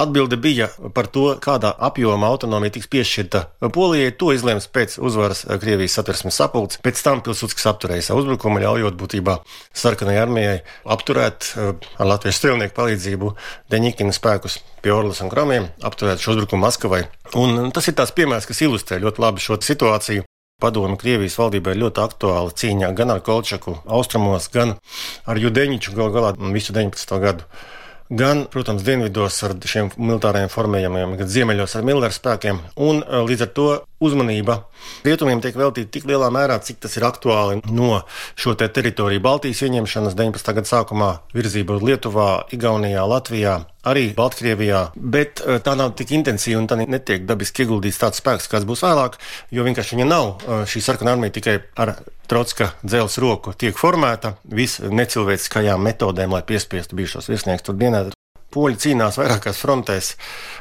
Atbilde 0.00 0.40
bija 0.40 0.59
diskusija 0.60 0.90
par 0.94 1.06
to, 1.06 1.36
kādā 1.40 1.72
apjomā 1.78 2.28
autonomija 2.28 2.74
tiks 2.74 2.88
piešķirta 2.90 3.70
Polijai, 3.72 4.12
to 4.12 4.32
izlems 4.32 4.68
pēc 4.68 4.98
uzvaras 4.98 5.44
Krievijas 5.60 5.94
satversmes 5.94 6.36
sapulces. 6.36 6.80
Pēc 6.82 7.02
tam 7.02 7.22
Pilsudskis 7.22 7.66
apturēja 7.66 8.02
savu 8.10 8.22
uzbrukumu, 8.22 8.60
ļaujot 8.60 8.96
būtībā 8.98 9.38
sarkanajai 9.72 10.22
armijai 10.22 10.58
apturēt 10.84 11.52
eh, 11.56 11.72
ar 11.98 12.06
latviešu 12.06 12.38
strēlnieku 12.38 12.76
palīdzību 12.76 13.32
Deņikina 13.70 14.12
spēkus 14.12 14.60
pie 14.82 14.92
Orlas 14.92 15.20
un 15.22 15.30
Kramiem, 15.30 15.70
apturēt 15.82 16.20
šo 16.20 16.34
uzbrukumu 16.34 16.66
Maskavai. 16.66 17.04
Un 17.38 17.70
tas 17.72 17.88
ir 17.88 17.96
tās 17.96 18.12
piemērs, 18.12 18.48
kas 18.48 18.62
ilustrē 18.64 19.00
ļoti 19.00 19.22
labi 19.22 19.44
šo 19.44 19.60
situāciju. 19.60 20.26
Padomu 20.60 20.98
Krievijas 21.00 21.38
valdībai 21.40 21.72
ļoti 21.72 22.02
aktuāla 22.02 22.52
cīņā 22.52 22.90
gan 22.92 23.14
ar 23.14 23.22
Kolčaku 23.24 23.78
austrumos, 23.88 24.50
gan 24.52 24.74
ar 25.24 25.40
Judeņiču 25.40 25.94
gal 25.96 26.12
galā 26.12 26.34
visu 26.52 26.74
19. 26.76 27.20
gadu 27.22 27.46
gan, 28.10 28.44
protams, 28.50 28.82
dienvidos 28.82 29.38
ar 29.46 29.54
šiem 29.70 29.92
militāriem 29.96 30.50
formējumiem, 30.50 31.14
gan 31.20 31.30
ziemeļos 31.30 31.76
ar 31.78 31.86
militāriem 31.86 32.16
spēkiem. 32.16 32.60
Un 32.82 33.04
e, 33.04 33.22
līdz 33.28 33.46
ar 33.46 33.52
to 33.54 33.68
uzmanība 34.02 34.56
rietumiem 35.06 35.42
tiek 35.44 35.56
veltīta 35.60 35.92
tik 35.94 36.08
lielā 36.10 36.30
mērā, 36.34 36.58
cik 36.64 36.80
tas 36.82 36.96
ir 36.98 37.06
aktuāli 37.06 37.60
no 37.70 38.02
šo 38.34 38.56
te 38.58 38.68
teritoriju 38.68 39.22
Baltijas 39.22 39.62
ieņemšanas 39.66 40.18
19. 40.18 40.54
gada 40.58 40.72
sākumā 40.72 41.10
virzība 41.36 41.78
uz 41.78 41.86
Lietuvā, 41.86 42.30
Igaunijā, 42.56 43.06
Latvijā. 43.06 43.60
Arī 43.88 44.10
Baltkrievijā, 44.12 44.90
bet 44.94 45.40
e, 45.40 45.56
tā 45.64 45.72
nav 45.78 45.94
tik 45.96 46.12
intensīva 46.12 46.60
un 46.60 46.68
tā 46.68 46.76
netiek 46.80 47.24
dabiski 47.24 47.64
ieguldīts 47.64 48.00
tāds 48.02 48.20
spēks, 48.20 48.50
kāds 48.52 48.68
būs 48.68 48.84
vēlāk, 48.84 49.16
jo 49.56 49.64
vienkārši 49.64 49.96
viņa 49.96 50.08
nav. 50.10 50.28
E, 50.44 50.60
šī 50.68 50.84
sarkanā 50.84 51.16
armija 51.16 51.38
tikai 51.38 51.56
ar 51.80 51.94
Trotska 52.30 52.74
dzelzs 52.84 53.16
roku 53.24 53.56
tiek 53.56 53.80
formēta 53.80 54.36
visnecilvēciskajām 54.44 55.82
metodēm, 55.88 56.36
lai 56.36 56.44
piespiestu 56.46 57.00
bijušos 57.00 57.32
virsniekus 57.32 57.70
tur 57.70 57.80
dienēt. 57.80 58.19
Poļi 58.50 58.78
cīnās 58.82 59.18
vairākās 59.20 59.60
frontēs. 59.62 60.14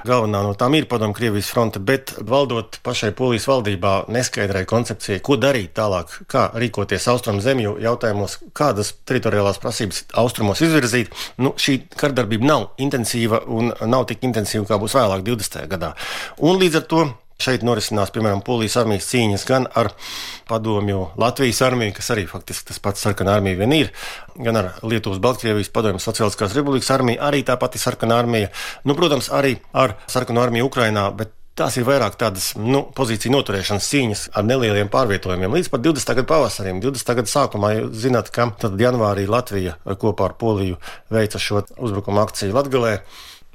Galvenā 0.05 0.43
no 0.46 0.53
tām 0.58 0.75
ir 0.77 0.86
padomu 0.89 1.15
Krievijas 1.17 1.50
fronte, 1.50 1.81
bet 1.81 2.13
valdot 2.22 2.77
pašai 2.86 3.12
Polijas 3.17 3.48
valdībā 3.50 3.93
neskaidrai 4.13 4.65
koncepcijai, 4.69 5.22
ko 5.25 5.39
darīt 5.41 5.74
tālāk, 5.79 6.13
kā 6.29 6.50
rīkoties 6.53 7.08
austrumu 7.10 7.41
zemju 7.41 7.77
jautājumos, 7.81 8.38
kādas 8.58 8.93
teritoriālās 9.10 9.62
prasības 9.63 10.03
austrumos 10.22 10.62
izvirzīt. 10.65 11.15
Nu, 11.41 11.55
šī 11.58 11.79
kardarbība 11.98 12.51
nav 12.51 12.67
intensīva 12.77 13.41
un 13.48 13.74
nav 13.89 14.05
tik 14.12 14.22
intensīva, 14.29 14.67
kā 14.69 14.77
būs 14.81 14.98
vēlāk, 15.00 15.25
20. 15.25 15.65
gadā. 15.72 15.96
Un 16.46 16.62
līdz 16.62 16.84
ar 16.84 16.88
to 16.93 17.08
Šeit 17.39 17.62
norisinās, 17.63 18.10
piemēram, 18.12 18.41
Polijas 18.43 18.74
armijas 18.81 19.05
cīņas 19.13 19.46
gan 19.48 19.67
ar 19.79 19.93
padomju 20.50 21.05
Latvijas 21.22 21.62
armiju, 21.63 21.93
kas 21.96 22.12
arī 22.12 22.25
faktiski 22.27 22.67
tas 22.67 22.81
pats 22.84 23.05
sarkanā 23.05 23.38
armija 23.39 23.62
vien 23.62 23.75
ir, 23.77 23.91
gan 24.36 24.60
ar 24.60 24.67
Lietuvas, 24.84 25.22
Baltkrievijas 25.24 25.72
padomju 25.72 26.03
Sociāliskās 26.03 26.51
republikas 26.58 26.91
armiju, 26.91 27.22
arī 27.24 27.46
tā 27.48 27.55
pati 27.62 27.79
sarkanā 27.79 28.17
armija. 28.25 28.51
Nu, 28.84 28.91
protams, 29.00 29.31
arī 29.31 29.53
ar 29.72 29.96
sarkanu 30.12 30.43
armiju 30.43 30.67
Ukrainā, 30.67 31.08
bet 31.15 31.31
Tās 31.60 31.75
ir 31.75 31.84
vairāk 31.84 32.13
tādas 32.15 32.53
nu, 32.55 32.86
pozīciju 32.96 33.34
noturēšanas 33.34 33.88
cīņas 33.91 34.22
ar 34.39 34.46
nelieliem 34.48 34.88
pārvietojumiem. 34.93 35.58
Līdz 35.58 35.67
pat 35.74 35.81
20. 35.84 36.13
gada 36.15 36.29
pavasarim, 36.29 36.79
20. 36.79 37.12
gada 37.17 37.27
sākumā, 37.27 37.74
jūs 37.75 37.98
zināt, 38.05 38.29
ka 38.31 38.46
tad 38.62 38.79
janvārī 38.79 39.25
Latvija 39.27 39.74
kopā 40.00 40.29
ar 40.29 40.38
Poliju 40.39 40.79
veica 41.12 41.41
šo 41.43 41.65
uzbrukuma 41.75 42.24
akciju 42.24 42.55
Latgalē. 42.55 42.93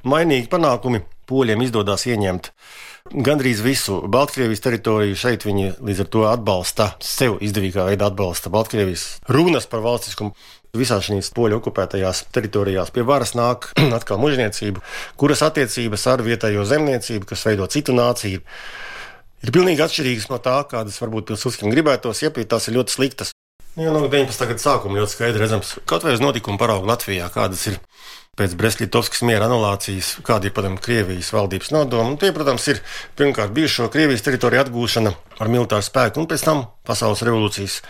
Mainīgi 0.04 0.50
panākumi 0.52 1.00
poļiem 1.28 1.62
izdodas 1.66 2.06
ieņemt 2.10 2.50
gandrīz 3.12 3.60
visu 3.60 4.00
Baltkrievijas 4.08 4.62
teritoriju. 4.64 5.16
Šeit 5.18 5.44
viņi 5.44 5.74
līdz 5.84 6.04
ar 6.04 6.10
to 6.12 6.24
atbalsta, 6.30 6.86
sev 7.04 7.36
izdevīgā 7.44 7.84
veidā 7.90 8.08
atbalsta 8.08 8.52
Baltkrievijas 8.52 9.18
runas 9.28 9.68
par 9.68 9.84
valstiskumu. 9.84 10.32
Visās 10.74 11.04
šīs 11.06 11.28
poļu 11.36 11.60
okupētajās 11.60 12.24
teritorijās 12.34 12.90
pie 12.94 13.04
varas 13.06 13.36
nāk 13.38 13.68
atkal 13.98 14.18
mužniecība, 14.22 14.82
kuras 15.20 15.44
attiecības 15.46 16.08
ar 16.10 16.24
vietējo 16.26 16.64
zemniecību, 16.66 17.28
kas 17.30 17.44
veido 17.46 17.68
citu 17.70 17.94
nāciju, 17.94 18.42
ir 19.44 19.54
pilnīgi 19.54 19.84
atšķirīgas 19.84 20.30
no 20.32 20.40
tā, 20.42 20.56
kādas 20.66 20.98
varbūt 21.04 21.30
pilsūskim 21.30 21.70
gribētos, 21.70 22.24
ja 22.24 22.32
pie 22.34 22.48
tās 22.48 22.66
ir 22.66 22.80
ļoti 22.80 22.96
sliktas. 22.96 23.30
Nu, 23.74 23.86
jau 23.86 23.94
no 23.94 24.02
19. 24.06 24.48
gada 24.50 24.62
sākuma 24.62 24.98
ļoti 24.98 25.14
skaidri 25.14 25.42
redzams, 25.44 25.76
kaut 25.86 26.06
vai 26.06 26.16
uz 26.16 26.22
notikumu 26.22 26.58
paraugu 26.58 26.90
Latvijā, 26.90 27.30
kādas 27.34 27.68
ir 27.70 27.78
pēc 28.38 28.56
Brest-Litovskas 28.58 29.22
miera 29.26 29.48
anulācijas, 29.48 30.16
kāda 30.26 30.48
ir 30.48 30.54
padomju 30.56 30.82
Krievijas 30.84 31.30
valdības 31.34 31.70
nodoma. 31.74 32.16
Tie, 32.20 32.32
protams, 32.34 32.66
ir 32.72 32.82
pirmkārt 33.18 33.54
bijušo 33.54 33.88
Krievijas 33.94 34.24
teritoriju 34.26 34.64
atgūšana 34.64 35.14
ar 35.40 35.52
militāru 35.52 35.86
spēku, 35.86 36.22
un 36.22 36.28
pēc 36.30 36.44
tam 36.46 36.66
pasaules 36.86 37.22
revolūcijas 37.26 37.80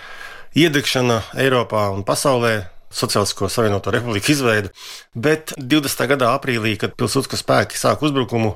iedegšana 0.60 1.20
Eiropā 1.44 1.88
un 1.94 2.04
pasaulē, 2.06 2.54
Sociālisko 2.94 3.48
Savienoto 3.50 3.90
Republiku 3.90 4.30
izveidu, 4.30 4.70
bet 5.18 5.50
20. 5.58 6.04
gadā 6.12 6.30
aprīlī, 6.36 6.76
kad 6.78 6.94
pilsūtiskas 6.94 7.42
spēki 7.42 7.80
sāk 7.80 8.04
uzbrukumu 8.06 8.52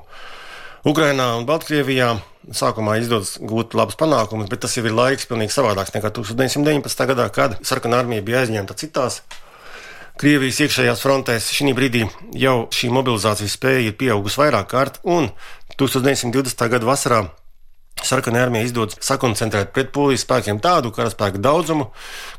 Ukrainā 0.86 1.32
un 1.40 1.46
Baltkrievijā, 1.48 2.12
sākumā 2.54 3.00
izdodas 3.00 3.34
gūt 3.42 3.74
labus 3.74 3.98
panākumus, 3.98 4.46
bet 4.46 4.62
tas 4.62 4.76
jau 4.78 4.86
ir 4.86 4.94
laiks 4.94 5.26
pilnīgi 5.26 5.56
savādāks 5.56 5.90
nekā 5.96 6.12
1919. 6.14 7.08
gadā, 7.10 7.26
kad 7.34 7.58
sarkanā 7.66 7.98
armija 8.04 8.24
bija 8.24 8.44
aizņemta 8.44 8.78
citās 8.78 9.24
Krievijas 10.18 10.56
iekšējās 10.64 10.98
frontēs 10.98 11.44
šī 11.54 11.70
brīdī 11.78 12.00
jau 12.34 12.64
šī 12.74 12.88
mobilizācijas 12.90 13.52
spēja 13.54 13.84
ir 13.86 13.92
pieaugusi 14.00 14.40
vairāk 14.40 14.66
kārt, 14.72 14.96
un 15.06 15.28
1920. 15.78 16.64
gada 16.72 16.88
vasarā 16.88 17.20
Sarkanā 18.02 18.40
armija 18.46 18.66
izdodas 18.66 18.98
sakoncentrēt 19.06 19.70
pret 19.76 19.92
polijas 19.94 20.24
spēkiem 20.26 20.58
tādu 20.62 20.90
karaspēku 20.94 21.38
daudzumu, 21.42 21.88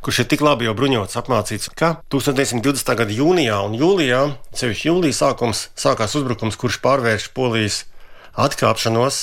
kurš 0.03 0.21
ir 0.25 0.29
tik 0.33 0.43
labi 0.43 0.67
jau 0.67 0.75
bruņots, 0.75 1.15
apmācīts, 1.19 1.71
ka 1.71 1.93
1920. 2.11 2.95
gada 2.99 3.15
jūnijā 3.15 3.61
un 3.63 3.79
jūlijā, 3.79 4.21
sevišķi 4.59 4.91
jūlijā 4.91 5.19
sākums, 5.21 5.69
sākās 5.79 6.15
uzbrukums, 6.19 6.59
kurš 6.59 6.81
pārvērš 6.83 7.31
polijas 7.35 7.85
atkāpšanos 8.35 9.21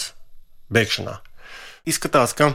bēgšanā. 0.73 1.19
Izskatās, 1.89 2.33
ka 2.37 2.55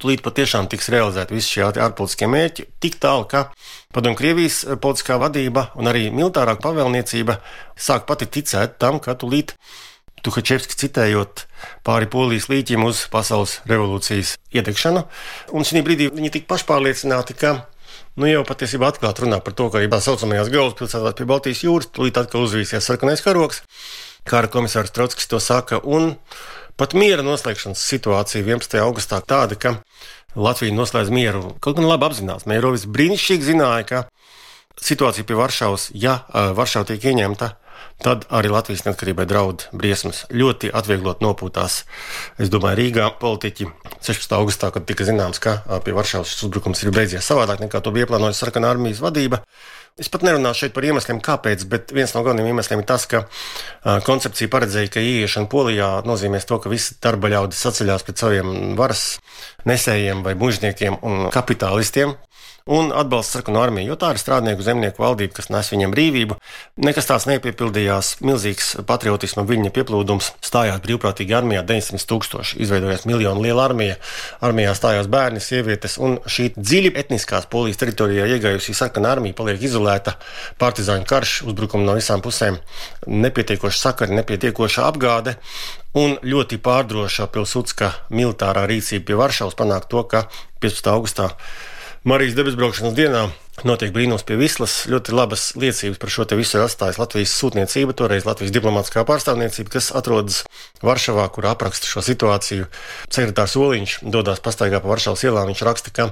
tūlīt 0.00 0.22
patiešām 0.24 0.68
tiks 0.70 0.90
realizēti 0.92 1.36
visi 1.36 1.56
šie 1.56 1.66
ārpolitiskie 1.68 2.28
mērķi, 2.30 2.66
tik 2.82 2.98
tālu, 3.02 3.26
ka 3.30 3.46
padomju 3.94 4.18
Krievijas 4.20 4.62
politiskā 4.82 5.18
vadība 5.22 5.70
un 5.78 5.90
arī 5.90 6.08
militārā 6.14 6.56
pavēlniecība 6.60 7.38
sāk 7.78 8.08
pati 8.08 8.28
ticēt 8.38 8.78
tam, 8.82 9.00
ka 9.02 9.16
tūlīt 9.18 9.56
Tuhačevski 10.26 10.74
citējot 10.80 11.44
pāri 11.86 12.08
polijas 12.10 12.48
līķim 12.50 12.82
uz 12.88 13.04
pasaules 13.12 13.60
revolūcijas 13.70 14.34
iedegšanu. 14.56 15.04
Un 15.54 15.66
šī 15.68 15.84
brīdī 15.86 16.08
viņi 16.10 16.32
tika 16.34 16.50
pašpārliecināti, 16.54 17.36
ka 17.38 17.52
nu, 18.18 18.26
jau 18.26 18.42
patiesībā 18.48 18.90
atklāti 18.90 19.22
runā 19.22 19.38
par 19.44 19.54
to, 19.54 19.68
ka 19.70 19.78
arī 19.78 19.90
tā 19.92 20.00
saucamajās 20.02 20.50
galvaspilsētās 20.50 21.18
pie 21.20 21.28
Baltijas 21.30 21.62
jūras 21.62 21.92
tūlīt 21.94 22.18
atkal 22.18 22.48
uzvīsies 22.48 22.88
sarkanais 22.88 23.22
karoks. 23.22 23.62
Kāra 24.26 24.50
komisārs 24.50 24.90
Trotskis 24.90 25.30
to 25.30 25.38
saka, 25.38 25.78
un 25.84 26.16
pat 26.76 26.94
miera 26.96 27.24
noslēgšanas 27.26 27.82
situācija 27.90 28.44
11. 28.44 28.78
augustā 28.84 29.20
tāda, 29.24 29.56
ka 29.56 29.76
Latvija 30.36 30.74
noslēdz 30.76 31.12
mieru. 31.12 31.54
Kaut 31.64 31.78
gan 31.78 31.88
labi 31.88 32.10
apzinās, 32.10 32.44
Mērovis 32.48 32.84
brīnišķīgi 32.92 33.52
zināja, 33.52 33.84
ka 33.88 34.02
situācija 34.76 35.24
pie 35.24 35.38
Varšavas, 35.38 35.90
ja 35.96 36.18
Varšava 36.56 36.90
tiek 36.90 37.06
ieņemta, 37.08 37.54
tad 38.04 38.26
arī 38.28 38.50
Latvijas 38.52 38.84
neatkarībai 38.84 39.24
draud 39.28 39.64
briesmas. 39.72 40.24
Ļoti 40.28 40.68
atvieglot 40.76 41.22
nopūtās, 41.24 41.78
es 42.42 42.52
domāju, 42.52 42.80
Rīgā 42.82 43.08
politiķi 43.20 43.70
16. 44.04 44.36
augustā, 44.36 44.70
kad 44.74 44.84
tika 44.88 45.08
zināms, 45.08 45.40
ka 45.40 45.58
pie 45.84 45.96
Varšavas 45.96 46.34
šis 46.34 46.44
uzbrukums 46.48 46.84
ir 46.84 46.92
beidzies 46.96 47.24
savādāk 47.24 47.64
nekā 47.64 47.80
to 47.80 47.94
bija 47.96 48.08
plānojusi 48.10 48.44
sarkanā 48.44 48.74
armijas 48.76 49.00
vadība. 49.04 49.40
Es 49.96 50.10
pat 50.12 50.26
nerunāšu 50.26 50.66
šeit 50.66 50.74
par 50.76 50.84
iemesliem, 50.84 51.22
kāpēc, 51.24 51.62
bet 51.72 51.92
viens 51.96 52.10
no 52.12 52.20
galvenajiem 52.20 52.50
iemesliem 52.50 52.82
ir 52.82 52.86
tas, 52.90 53.06
ka 53.08 53.22
uh, 53.24 53.94
koncepcija 54.04 54.50
paredzēja, 54.52 54.90
ka 54.92 55.00
ieiešana 55.00 55.48
Polijā 55.48 55.86
nozīmēs 56.04 56.44
to, 56.50 56.58
ka 56.60 56.68
visi 56.68 56.98
darba 57.00 57.30
ļaudis 57.32 57.62
atceļās 57.70 58.04
pret 58.04 58.20
saviem 58.20 58.74
varas 58.76 59.06
nesējiem 59.64 60.20
vai 60.26 60.34
mužniekiem 60.36 60.98
un 61.00 61.30
kapitālistiem, 61.32 62.12
un 62.66 62.90
atbalsta 62.94 63.38
sarkanu 63.38 63.60
armiju, 63.62 63.92
jo 63.92 63.96
tā 64.00 64.08
ir 64.10 64.18
strādnieku 64.18 64.64
zemnieku 64.66 64.98
valdība, 64.98 65.36
kas 65.38 65.46
nes 65.54 65.68
viņam 65.70 65.92
brīvību. 65.94 66.36
Nekas 66.82 67.06
tāds 67.06 67.28
nepiepildījās. 67.30 68.16
Milzīgs 68.26 68.72
patriotisma 68.88 69.44
viņa 69.46 69.70
pieplūdums 69.74 70.32
stājās 70.42 70.80
brīvprātīgi 70.82 71.36
armijā 71.38 71.62
900 71.66 72.08
tūkstoši, 72.10 72.58
izveidojās 72.66 73.06
miljonu 73.06 73.44
liela 73.44 73.68
armija. 73.68 74.00
Armijā 74.42 74.72
stājās 74.74 75.06
bērni, 75.12 75.42
sievietes, 75.42 75.94
un 76.02 76.18
šī 76.26 76.48
dziļi 76.56 76.90
etniskās 76.98 77.46
polijas 77.52 77.78
teritorijā 77.84 78.26
iegājusi 78.34 78.74
sarkana 78.74 79.14
armija 79.14 79.38
paliek 79.38 79.62
izolēta. 79.62 80.16
Partizāņu 80.58 81.06
karš, 81.06 81.36
uzbrukumi 81.46 81.86
no 81.86 81.94
visām 81.94 82.24
pusēm, 82.24 82.58
nepietiekoša 83.06 83.78
sakari, 83.78 84.18
nepietiekoša 84.18 84.88
apgāde. 84.90 85.36
Un 85.96 86.18
ļoti 86.26 86.58
pārdroša 86.66 87.30
pilsūtska 87.30 87.92
militārā 88.10 88.66
rīcība 88.66 89.06
pie 89.12 89.22
Varšavas 89.22 89.54
panāk 89.56 89.86
to, 89.88 90.02
ka 90.10 90.26
15. 90.60 90.90
augustā 90.92 91.30
Marijas 92.06 92.36
debesbraukšanas 92.38 92.92
dienā 92.94 93.20
notiek 93.66 93.90
brīnums 93.90 94.22
pie 94.22 94.36
Vislas. 94.38 94.76
Ļoti 94.86 95.10
labas 95.10 95.48
liecības 95.58 95.98
par 95.98 96.12
šo 96.14 96.22
te 96.30 96.36
visu 96.38 96.54
ir 96.54 96.62
atstājusi 96.62 97.00
Latvijas 97.02 97.32
sūtniecība, 97.34 97.96
toreiz 97.98 98.28
Latvijas 98.28 98.52
diplomātiskā 98.54 99.02
pārstāvniecība, 99.08 99.72
kas 99.74 99.88
atrodas 99.90 100.44
Varšavā, 100.86 101.24
kur 101.34 101.48
apraksta 101.50 101.90
šo 101.90 102.04
situāciju. 102.06 102.68
Sekretārs 103.10 103.56
Oliņš 103.58 103.96
dodas 104.06 104.38
pastaigā 104.44 104.78
pa 104.84 104.92
Varšavas 104.92 105.26
ielām. 105.26 105.50
Viņš 105.50 105.64
raksta, 105.66 105.90
ka 105.90 106.06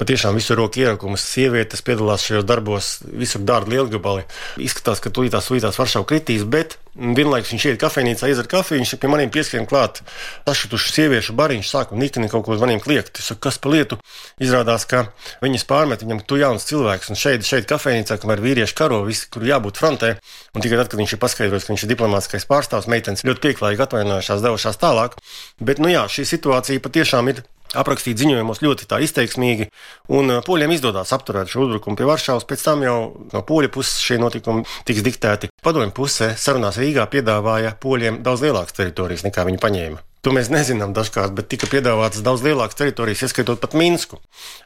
patiešām 0.00 0.38
visur 0.38 0.58
roku 0.58 0.82
ierakumus, 0.82 1.24
sievietes 1.26 1.84
piedalās 1.86 2.24
šajos 2.26 2.46
darbos, 2.48 2.94
visur 3.04 3.44
dārgi 3.46 3.76
lielgabali. 3.76 4.24
Izskatās, 4.62 5.02
ka 5.02 5.12
tūlītās 5.14 5.50
sūtās 5.50 5.78
Varšava 5.78 6.08
kritīs, 6.10 6.42
bet 6.48 6.78
vienlaikus 6.94 7.52
viņš 7.54 7.66
iet 7.70 7.80
kafejnīcā, 7.82 8.28
izdzer 8.30 8.48
kafiju, 8.50 8.82
viņš 8.82 8.94
pie 9.02 9.10
maniem 9.10 9.30
pieskrien 9.34 9.66
klāt. 9.70 10.00
Sašutuši 10.46 10.92
sieviešu 10.94 11.34
bariņš 11.38 11.70
sāka 11.70 11.98
nikni 11.98 12.30
kaut 12.30 12.46
ko 12.46 12.54
uz 12.54 12.62
maniem 12.62 12.82
kliegt. 12.82 13.18
Es 13.18 13.30
saku, 13.30 13.42
kas 13.46 13.58
pa 13.58 13.72
lietu? 13.72 13.98
Izrādās, 14.42 14.86
ka 14.90 15.08
viņas 15.42 15.66
pārmet 15.70 16.04
viņam, 16.04 16.22
tu 16.26 16.38
jauns 16.38 16.66
cilvēks, 16.68 17.10
un 17.10 17.18
šeit, 17.18 17.46
šeit 17.46 17.66
kafejnīcā, 17.70 18.18
kamēr 18.22 18.42
vīrieši 18.44 18.78
karo, 18.78 19.02
visi, 19.08 19.26
kur 19.30 19.46
jābūt 19.46 19.80
frontē, 19.82 20.14
un 20.54 20.64
tikai 20.64 20.78
tad, 20.82 20.92
kad 20.92 21.02
viņš 21.02 21.16
ir 21.16 21.22
paskaidrojis, 21.22 21.66
ka 21.66 21.74
viņš 21.74 21.86
ir 21.86 21.92
diplomātskais 21.94 22.46
pārstāvs, 22.50 22.90
meitenes 22.90 23.26
ļoti 23.26 23.42
pieklājīgi 23.48 23.86
atvainojušās, 23.88 24.44
devušās 24.44 24.78
tālāk. 24.82 25.18
Bet, 25.58 25.82
nu 25.82 25.90
jā, 25.90 26.06
šī 26.10 26.26
situācija 26.34 26.82
patiešām 26.84 27.34
ir 27.34 27.42
aprakstīt 27.80 28.20
ziņojumos 28.22 28.62
ļoti 28.64 28.88
izteiksmīgi, 29.04 29.68
un 30.14 30.38
poļiem 30.46 30.74
izdodas 30.76 31.12
apturēt 31.16 31.52
šo 31.52 31.66
uzbrukumu 31.66 31.98
pie 31.98 32.08
Varšavas. 32.08 32.46
Pēc 32.48 32.64
tam 32.64 32.82
jau 32.86 32.96
no 33.32 33.44
poļu 33.46 33.72
puses 33.74 34.00
šie 34.02 34.18
notikumi 34.22 34.64
tiks 34.88 35.04
diktēti. 35.04 35.52
Padomju 35.64 35.94
pusē 35.96 36.32
sarunās 36.38 36.80
Rīgā 36.80 37.06
piedāvāja 37.12 37.76
poļiem 37.80 38.22
daudz 38.24 38.44
lielākas 38.46 38.76
teritorijas 38.76 39.26
nekā 39.28 39.46
viņi 39.50 39.62
paņēma. 39.62 40.02
To 40.24 40.32
mēs 40.32 40.48
nezinām 40.48 40.94
dažkārt, 40.96 41.34
bet 41.36 41.50
tika 41.52 41.68
piedāvātas 41.68 42.24
daudz 42.24 42.40
lielākas 42.46 42.78
teritorijas, 42.78 43.26
ieskaitot 43.26 43.60
pat 43.60 43.76
Minsku. 43.76 44.22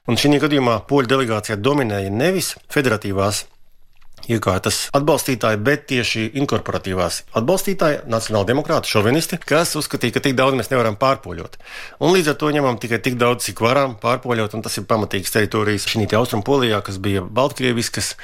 Un 0.07 0.15
šī 0.15 0.39
gadījumā 0.39 0.77
poļu 0.87 1.11
delegācijā 1.11 1.59
dominēja 1.59 2.13
nevis 2.15 2.53
federatīvās 2.71 3.49
iekārtas 4.29 4.81
atbalstītāji, 4.97 5.61
bet 5.65 5.87
tieši 5.91 6.29
inkorporatīvās 6.43 7.23
atbalstītāji, 7.39 8.03
nacionāla 8.11 8.49
demokrāta, 8.51 8.91
šovinisti, 8.91 9.41
kas 9.43 9.77
uzskatīja, 9.79 10.17
ka 10.17 10.25
tik 10.27 10.39
daudz 10.39 10.59
mēs 10.59 10.73
nevaram 10.73 10.99
pārpoļot. 11.01 11.59
Un 12.03 12.15
līdz 12.17 12.33
ar 12.33 12.39
to 12.41 12.53
ņemam 12.55 12.81
tikai 12.83 13.01
tik 13.05 13.19
daudz, 13.21 13.47
cik 13.49 13.63
varam 13.65 13.99
pārpoļot, 14.03 14.57
un 14.59 14.65
tas 14.67 14.79
ir 14.81 14.89
pamatīgs 14.91 15.35
teritorijas 15.35 15.89
šī 15.89 16.09
austrumpolijā, 16.19 16.81
kas 16.85 16.99
bija 17.03 17.23
Baltkrieviskas, 17.23 18.15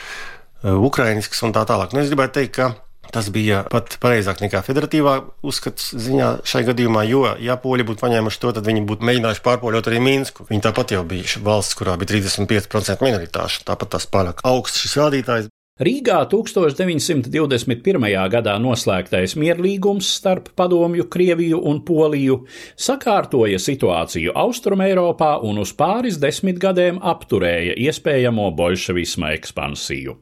eh, 0.65 0.73
Ukrainiskas 0.73 1.43
un 1.47 1.53
tā 1.53 1.67
tālāk. 1.69 1.93
Nu, 1.93 2.01
es 2.01 2.11
gribētu 2.11 2.41
teikt, 2.41 2.57
ka 2.59 2.75
Tas 3.15 3.29
bija 3.31 3.61
pat 3.71 3.95
pareizāk 4.03 4.41
nekā 4.43 4.59
federatīvā 4.67 5.15
uzskats 5.47 5.93
ziņā 5.95 6.31
šai 6.51 6.65
gadījumā, 6.67 7.05
jo, 7.07 7.23
ja 7.39 7.55
poļi 7.61 7.87
būtu 7.87 8.03
paņēmuši 8.03 8.41
to, 8.43 8.51
tad 8.57 8.67
viņi 8.67 8.83
būtu 8.89 9.07
mēģinājuši 9.07 9.45
pārpoļot 9.45 9.91
arī 9.91 10.01
Minsku. 10.03 10.49
Viņi 10.49 10.65
tāpat 10.67 10.97
jau 10.97 11.05
bija 11.07 11.43
valsts, 11.47 11.79
kurā 11.79 11.95
bija 12.01 12.11
35% 12.17 13.05
minoritāšu, 13.07 13.63
tāpat 13.69 13.95
tas 13.95 14.09
pārāk 14.11 14.43
augsts 14.43 14.83
šis 14.83 14.99
rādītājs. 14.99 15.54
Rīgā 15.83 16.21
1921. 16.31 18.05
gadā 18.31 18.53
noslēgtais 18.63 19.33
mierlīgums 19.35 20.07
starp 20.21 20.53
Padomju, 20.55 21.09
Krieviju 21.11 21.59
un 21.67 21.81
Poliju 21.83 22.37
sakārtoja 22.79 23.59
situāciju 23.59 24.37
Austrumēropā 24.39 25.33
un 25.43 25.59
uz 25.65 25.73
pāris 25.75 26.21
desmitgadēm 26.23 27.03
apturēja 27.03 27.75
iespējamo 27.89 28.53
bolševisma 28.55 29.35
ekspansiju. 29.35 30.15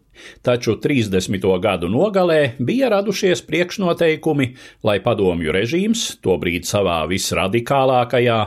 Taču 0.42 0.76
30. 0.82 1.46
gadu 1.62 1.88
nogalē 1.92 2.54
bija 2.58 2.90
radušies 2.92 3.44
priekšnoteikumi, 3.48 4.48
lai 4.86 4.98
padomju 5.04 5.54
režīms, 5.56 6.04
tobrīd 6.24 6.68
savā 6.68 7.02
visradikālākajā, 7.10 8.40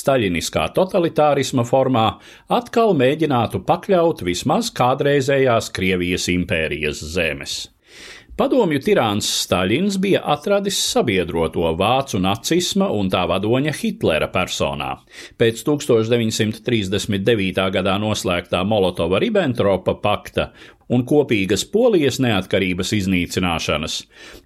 staļiniskā 0.00 0.68
totalitārisma 0.76 1.66
formā, 1.68 2.06
atkal 2.48 2.94
mēģinātu 2.98 3.64
pakļaut 3.68 4.22
vismaz 4.26 4.72
kādreizējās 4.76 5.72
Krievijas 5.74 6.30
impērijas 6.32 7.02
zemes. 7.16 7.58
Padomju 8.38 8.78
tirāns 8.78 9.26
Staļins 9.42 9.96
bija 9.98 10.20
atradis 10.30 10.76
sabiedroto 10.78 11.72
vācu 11.74 12.20
nacisma 12.22 12.86
un 12.94 13.08
tā 13.10 13.24
vadoņa 13.26 13.72
Hitlera 13.74 14.28
personā. 14.30 14.92
Pēc 15.42 15.64
1939. 15.66 17.58
gadā 17.74 17.96
noslēgtā 17.98 18.60
Molotova-Ribbentropa 18.62 19.96
pakta 20.04 20.52
un 20.88 21.04
kopīgas 21.08 21.64
polijas 21.68 22.18
neatkarības 22.22 22.92
iznīcināšanas, 22.96 23.98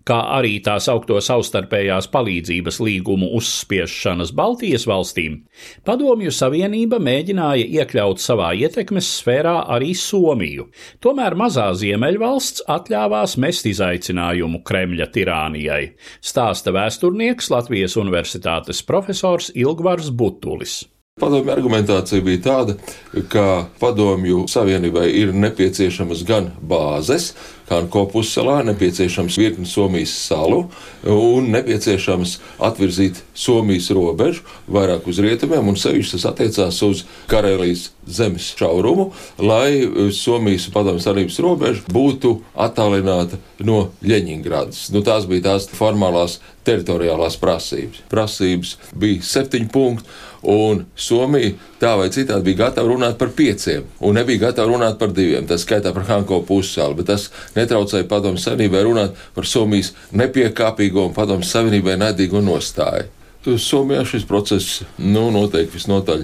kā 0.08 0.18
arī 0.38 0.56
tā 0.64 0.78
saukto 0.82 1.20
savstarpējās 1.22 2.08
palīdzības 2.12 2.80
līgumu 2.82 3.30
uzspiešanas 3.38 4.34
Baltijas 4.36 4.86
valstīm, 4.90 5.42
Padomju 5.86 6.32
Savienība 6.34 6.98
mēģināja 7.02 7.66
iekļaut 7.80 8.22
savā 8.22 8.52
ietekmes 8.58 9.08
sfērā 9.20 9.56
arī 9.76 9.92
Somiju. 9.98 10.68
Tomēr 11.02 11.36
mazā 11.38 11.68
Ziemeļvalsts 11.78 12.66
atļāvās 12.70 13.36
mest 13.42 13.68
izaicinājumu 13.70 14.62
Kremļa 14.66 15.10
tirānijai, 15.14 15.82
stāsta 16.22 16.74
vēsturnieks 16.74 17.52
Latvijas 17.54 17.98
Universitātes 18.00 18.82
profesors 18.86 19.52
Ilgvars 19.54 20.10
Butulis. 20.10 20.82
Padomju 21.20 21.52
argumentācija 21.52 22.24
bija 22.24 22.40
tāda, 22.40 22.74
ka 23.28 23.66
padomju 23.78 24.46
savienībai 24.48 25.10
ir 25.20 25.34
nepieciešamas 25.36 26.22
gan 26.24 26.48
bāzes, 26.64 27.34
Hanko 27.72 28.02
pussalā, 28.10 28.58
nepieciešams 28.66 29.36
virkni 29.40 29.68
Somijas 29.68 30.12
salu 30.26 30.64
un 31.08 31.46
nepieciešams 31.54 32.34
atvirzīt 32.64 33.22
Somijas 33.38 33.90
robežu 33.96 34.42
vairāk 34.72 35.06
uz 35.08 35.20
rietumiem, 35.24 35.70
un 35.72 35.78
sevišķi 35.80 36.16
tas 36.16 36.26
attiecās 36.32 36.80
uz 36.84 37.04
Karelijas 37.30 37.90
zemes 38.08 38.50
šaurumu, 38.58 39.10
lai 39.40 40.10
Somijas 40.16 40.68
padomju 40.72 41.04
savienības 41.04 41.38
robeža 41.44 41.86
būtu 41.92 42.34
attālināta 42.56 43.40
no 43.64 43.86
Ļeņingradas. 44.04 44.88
Nu, 44.92 45.04
tās 45.06 45.28
bija 45.30 45.52
tās 45.52 45.70
formālās 45.76 46.40
teritoriālās 46.66 47.38
prasības. 47.40 48.04
Prasības 48.12 48.76
bija 48.96 49.24
septiņi 49.26 49.72
punkti, 49.72 50.20
un 50.42 50.84
Somija 50.96 51.52
tā 51.80 51.94
vai 51.98 52.10
citādi 52.14 52.50
bija 52.50 52.64
gatava 52.66 52.90
runāt 52.90 53.18
par 53.18 53.32
pieciem, 53.36 53.86
un 54.00 54.18
nebija 54.18 54.48
gatava 54.48 54.70
runāt 54.72 54.98
par 54.98 55.14
diviem. 55.14 55.46
Tas 55.46 55.64
skaitā 55.66 55.94
par 55.94 56.06
Hanko 56.10 56.42
pussalu, 56.46 56.98
bet 56.98 57.10
tas 57.12 57.30
netraucēja 57.56 58.08
Padomu 58.10 58.42
Savienībai 58.42 58.84
runāt 58.86 59.18
par 59.34 59.48
Somijas 59.48 59.92
nepiekāpīgo 60.12 61.08
un 61.08 61.16
Padomu 61.16 61.46
Savienībai 61.46 61.98
naidīgo 62.00 62.42
nostāju. 62.44 63.10
Somijā 63.42 64.04
šis 64.06 64.22
process 64.22 64.82
nu, 65.02 65.24
notiek 65.34 65.66
visnotaļ 65.72 66.20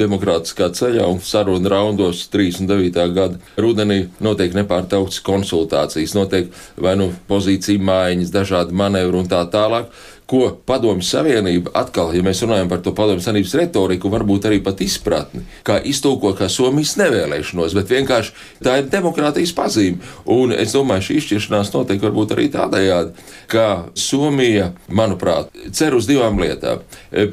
demokrātiskā 0.00 0.70
ceļā, 0.72 1.04
un 1.12 1.20
sarunu 1.20 1.68
raundos 1.68 2.22
39. 2.32 3.04
gada 3.12 3.36
rudenī 3.60 4.06
notiek 4.24 4.56
nepārtrauktas 4.56 5.20
konsultācijas, 5.26 6.14
notiek 6.16 6.48
vai 6.80 6.96
nu 6.96 7.10
pozīcija 7.28 7.84
mājiņas, 7.84 8.32
dažādi 8.32 8.80
manevri 8.80 9.20
un 9.20 9.28
tā 9.28 9.42
tālāk 9.52 9.92
ko 10.30 10.48
Padomju 10.66 11.04
Savienība 11.04 11.72
atkal, 11.76 12.14
ja 12.16 12.22
mēs 12.24 12.40
runājam 12.44 12.70
par 12.70 12.80
to 12.84 12.94
Padomju 12.96 13.22
Savienības 13.24 13.54
retoriku, 13.60 14.10
varbūt 14.12 14.48
arī 14.48 14.60
pat 14.64 14.80
izpratni, 14.84 15.44
kā 15.66 15.76
iztulkot 15.84 16.38
kā 16.38 16.48
Somijas 16.52 16.94
nevēlēšanos, 17.00 17.76
bet 17.76 17.92
vienkārši 17.92 18.32
tā 18.64 18.78
ir 18.80 18.88
demokrātijas 18.92 19.52
pazīme. 19.56 20.00
Un 20.30 20.54
es 20.56 20.72
domāju, 20.76 21.08
šī 21.08 21.18
izšķiršanās 21.20 21.72
notiek 21.74 22.00
varbūt 22.04 22.34
arī 22.36 22.48
tādējādi, 22.54 23.26
ka 23.52 23.66
Somija, 23.98 24.70
manuprāt, 24.88 25.52
cer 25.76 25.96
uz 25.98 26.08
divām 26.08 26.40
lietām. 26.40 26.84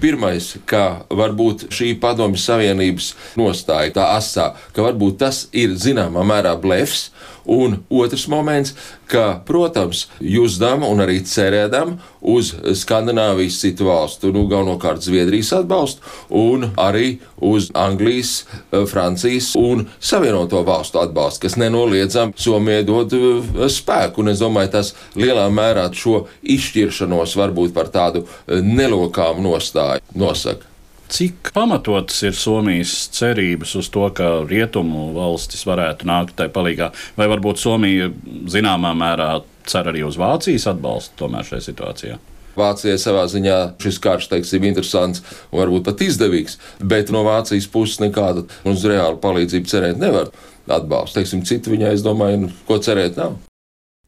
Pirmais, 0.01 0.54
ka 0.67 1.06
varbūt 1.10 1.69
šī 1.71 1.93
Padomju 2.01 2.41
Savienības 2.41 3.13
nostāja 3.39 3.95
tā 3.95 4.12
asā, 4.17 4.51
ka 4.75 4.84
varbūt 4.86 5.21
tas 5.23 5.45
ir 5.56 5.77
zināmā 5.80 6.25
mērā 6.27 6.58
blefs, 6.60 7.10
Un 7.45 7.77
otrs 7.89 8.27
moments, 8.32 8.75
ka, 9.10 9.41
protams, 9.45 10.06
jūzdam 10.21 10.86
un 10.88 11.01
arī 11.04 11.19
cerēdam 11.27 11.97
uz 12.21 12.54
Skandināvijas 12.77 13.60
citu 13.63 13.88
valstu, 13.89 14.32
nu, 14.36 14.45
galvenokārt 14.51 15.04
Zviedrijas 15.04 15.51
atbalstu, 15.58 16.06
un 16.30 16.69
arī 16.80 17.19
uz 17.41 17.71
Anglijas, 17.73 18.45
eh, 18.71 18.86
Francijas 18.86 19.51
un 19.60 19.88
Savienoto 19.99 20.63
valstu 20.63 21.01
atbalstu, 21.01 21.47
kas 21.47 21.58
nenoliedzami 21.58 22.34
Somijai 22.38 22.84
dod 22.88 23.13
eh, 23.13 23.67
spēku. 23.67 24.21
Un 24.21 24.34
es 24.34 24.41
domāju, 24.41 24.71
tas 24.77 24.93
lielā 25.15 25.49
mērā 25.49 25.89
šo 25.93 26.25
izšķiršanos 26.43 27.38
varbūt 27.38 27.73
par 27.73 27.89
tādu 27.93 28.25
eh, 28.25 28.62
nelokāmu 28.62 29.49
nostāju 29.49 30.06
nosaka. 30.15 30.70
Cik 31.12 31.50
pamatotas 31.54 32.21
ir 32.24 32.36
Somijas 32.39 32.93
cerības 33.12 33.74
uz 33.76 33.89
to, 33.91 34.06
ka 34.15 34.30
rietumu 34.47 35.10
valstis 35.12 35.65
varētu 35.67 36.08
nākt 36.08 36.38
tai 36.39 36.47
palīdzīgā, 36.54 36.88
vai 37.17 37.28
varbūt 37.28 37.60
Somija 37.60 38.08
zināmā 38.54 38.93
mērā 38.95 39.34
cer 39.67 39.91
arī 39.91 40.06
uz 40.08 40.15
Vācijas 40.19 40.69
atbalstu 40.71 41.19
tomēr 41.19 41.43
šajā 41.50 41.65
situācijā? 41.67 42.15
Vācijai 42.56 42.95
savā 43.00 43.26
ziņā 43.32 43.60
šis 43.84 44.00
karš, 44.04 44.30
teiksim, 44.32 44.63
interesants 44.71 45.24
un 45.52 45.60
varbūt 45.60 45.89
pat 45.89 46.08
izdevīgs, 46.08 46.58
bet 46.80 47.12
no 47.12 47.26
Vācijas 47.28 47.67
puses 47.71 48.00
nekāda 48.04 48.47
uz 48.71 48.88
reālu 48.88 49.19
palīdzību 49.19 49.71
cerēt 49.71 50.00
nevar. 50.00 50.32
Atbalsts, 50.71 51.17
teiksim, 51.17 51.43
citu 51.43 51.76
viņai, 51.76 51.95
es 51.97 52.08
domāju, 52.08 52.45
nu, 52.45 52.56
ko 52.67 52.80
cerēt 52.80 53.19
nav. 53.19 53.36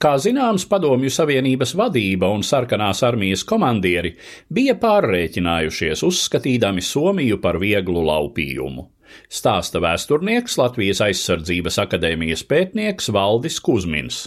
Kā 0.04 0.18
zināms, 0.20 0.66
Padomju 0.68 1.08
Savienības 1.16 1.72
vadība 1.80 2.28
un 2.36 2.42
sarkanās 2.44 3.00
armijas 3.08 3.46
komandieri 3.48 4.10
bija 4.52 4.76
pārreķinājušies, 4.82 6.04
uzskatīdami 6.04 6.84
Somiju 6.84 7.38
par 7.40 7.56
vieglu 7.62 8.04
laupījumu. 8.10 8.84
Stāsta 9.32 9.80
vēsturnieks 9.80 10.58
Latvijas 10.60 11.00
aizsardzības 11.08 11.80
akadēmijas 11.86 12.44
pētnieks 12.50 13.14
Valdis 13.16 13.62
Kusmins. 13.64 14.26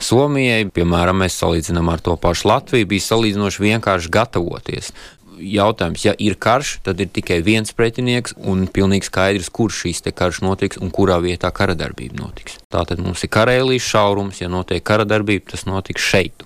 Somijai, 0.00 0.68
piemēram, 0.70 1.18
mēs 1.24 1.40
salīdzinām 1.42 1.90
ar 1.90 2.00
to 2.06 2.14
pašu 2.16 2.46
Latviju, 2.48 2.86
bija 2.94 3.08
salīdzinoši 3.10 3.64
vienkārši 3.66 4.12
gatavoties 4.14 4.94
jautājums, 5.40 6.04
ja 6.04 6.14
ir 6.18 6.36
karš, 6.40 6.76
tad 6.86 7.00
ir 7.00 7.10
tikai 7.12 7.40
viens 7.46 7.72
pretinieks 7.76 8.36
un 8.38 8.66
pilnīgi 8.70 9.08
skaidrs, 9.08 9.50
kurš 9.54 9.84
šīs 9.86 10.04
karš 10.14 10.42
notiks 10.44 10.80
un 10.80 10.92
kurā 10.94 11.18
vietā 11.22 11.50
kara 11.54 11.74
darbība 11.78 12.20
notiks. 12.20 12.58
Tātad 12.70 13.00
mums 13.02 13.24
ir 13.24 13.32
karēlīs 13.32 13.86
šaurums, 13.86 14.40
ja 14.42 14.48
notiek 14.52 14.84
kara 14.84 15.06
darbība, 15.08 15.52
tas 15.54 15.66
notiks 15.66 16.04
šeit. 16.04 16.44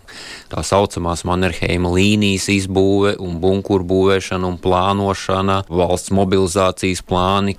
Tā 0.52 0.62
saucamās 0.66 1.24
Mannerheima 1.28 1.90
līnijas 1.94 2.48
izbūve 2.52 3.14
un 3.22 3.38
bunkuru 3.42 3.86
būvēšana 3.88 4.48
un 4.48 4.58
plānošana, 4.62 5.62
valsts 5.68 6.12
mobilizācijas 6.14 7.02
plāni. 7.06 7.56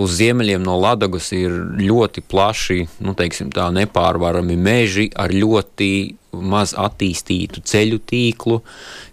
Uz 0.00 0.18
ziemeļiem 0.18 0.64
no 0.64 0.76
Ladagas 0.80 1.30
ir 1.36 1.54
ļoti 1.80 2.24
plaši, 2.28 2.80
nu, 3.04 3.14
teiksim 3.18 3.52
tā, 3.54 3.70
nepārvarami 3.74 4.58
meži 4.58 5.08
ar 5.14 5.32
ļoti 5.34 5.90
maz 6.34 6.74
attīstītu 6.78 7.62
ceļu 7.66 8.00
tīklu, 8.10 8.60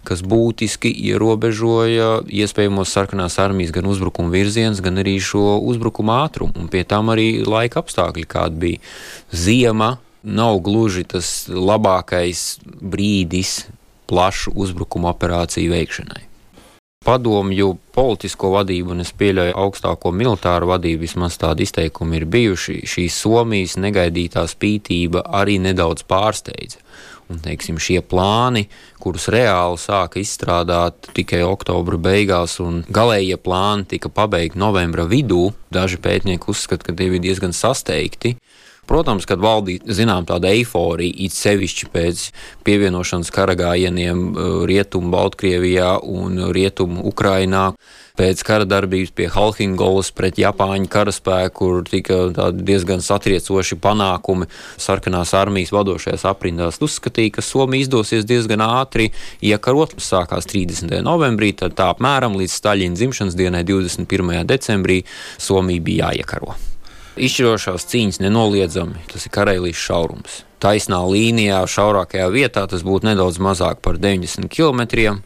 kas 0.06 0.22
būtiski 0.26 0.90
ierobežoja 1.10 2.22
iespējamos 2.26 2.92
sarkanās 2.94 3.38
armijas 3.42 3.74
gan 3.74 3.88
uzbrukuma 3.90 4.32
virziens, 4.32 4.82
gan 4.82 5.00
arī 5.02 5.18
šo 5.22 5.58
uzbrukuma 5.70 6.22
ātrumu. 6.26 6.56
Un 6.58 6.70
pie 6.72 6.84
tam 6.88 7.12
arī 7.14 7.44
laika 7.46 7.82
apstākļi, 7.82 8.26
kādi 8.30 8.62
bija 8.66 8.82
ziema, 9.30 9.94
nav 10.22 10.60
gluži 10.64 11.04
tas 11.04 11.48
labākais 11.48 12.60
brīdis 12.64 13.64
plašu 14.10 14.52
uzbrukuma 14.54 15.12
operāciju 15.14 15.72
veikšanai. 15.72 16.28
Padomju 17.02 17.72
politisko 17.94 18.52
vadību, 18.52 18.92
un 18.94 19.02
es 19.02 19.10
pieļauju 19.18 19.56
augstāko 19.58 20.12
militāro 20.14 20.68
vadību, 20.70 21.02
vismaz 21.02 21.34
tādi 21.40 21.66
izteikumi 21.66 22.20
ir 22.20 22.28
bijuši. 22.30 22.76
Šī 22.86 23.08
Somijas 23.10 23.74
negaidītā 23.82 24.44
spītība 24.46 25.24
arī 25.40 25.58
nedaudz 25.64 26.06
pārsteidza. 26.06 26.78
Un, 27.32 27.40
teiksim, 27.42 27.78
šie 27.80 28.02
plāni, 28.04 28.66
kurus 29.00 29.26
reāli 29.32 29.80
sāka 29.80 30.20
izstrādāt 30.20 31.08
tikai 31.16 31.40
oktobra 31.46 31.96
beigās, 31.96 32.58
un 32.62 32.82
galējie 32.92 33.38
plāni 33.40 33.88
tika 33.94 34.10
pabeigti 34.12 34.60
novembra 34.60 35.06
vidū, 35.08 35.48
daži 35.72 35.98
pētnieki 36.02 36.50
uzskata, 36.52 36.86
ka 36.86 36.94
tie 36.98 37.08
bija 37.14 37.24
diezgan 37.30 37.56
sasteigti. 37.56 38.36
Protams, 38.82 39.28
kad 39.30 39.38
valdīja 39.38 39.94
zinām 39.94 40.24
tāda 40.26 40.50
eiforija, 40.50 41.14
it 41.22 41.34
sevišķi 41.36 41.86
pēc 41.92 42.22
pievienošanas 42.66 43.30
karagājieniem 43.30 44.22
uh, 44.32 44.48
Rietumu 44.66 45.12
Baltkrievijā 45.14 46.00
un 46.02 46.40
Rietumu 46.50 47.04
Ukrainā, 47.06 47.68
pēc 48.18 48.42
kara 48.42 48.66
darbības 48.66 49.12
pie 49.14 49.28
Halhingolas 49.30 50.10
pret 50.16 50.40
Japāņu 50.42 50.90
karaspēku, 50.90 51.52
kur 51.60 51.86
tika 51.86 52.50
diezgan 52.58 53.04
satriecoši 53.06 53.78
panākumi 53.82 54.50
sarkanās 54.82 55.30
armijas 55.38 55.70
vadošajās 55.74 56.26
aprindās. 56.32 56.80
Uzskatīja, 56.82 57.36
ka 57.38 57.46
Somija 57.46 57.86
izdosies 57.86 58.26
diezgan 58.26 58.66
ātri 58.66 59.12
iekarot. 59.46 59.94
Sākās 60.02 60.50
30. 60.50 60.98
novembrī, 61.06 61.52
tad 61.54 61.78
tā 61.78 61.92
apmēram 61.94 62.34
līdz 62.40 62.58
Staļina 62.58 62.98
dzimšanas 62.98 63.38
dienai 63.38 63.62
21. 63.62 64.42
decembrī 64.50 65.04
Somija 65.38 65.86
bija 65.86 66.10
jāiekaro. 66.10 66.71
Izšķirošās 67.12 67.84
cīņas 67.90 68.22
nenoliedzami, 68.24 69.02
tas 69.12 69.26
ir 69.28 69.32
Karelijas 69.34 69.76
šaurums. 69.76 70.38
Taisnā 70.62 71.02
līnijā, 71.04 71.58
šaurākajā 71.68 72.28
vietā 72.32 72.62
tas 72.70 72.84
būtu 72.86 73.10
nedaudz 73.10 73.36
mazāk 73.42 73.82
par 73.84 73.98
90 74.00 74.48
km 74.48 75.20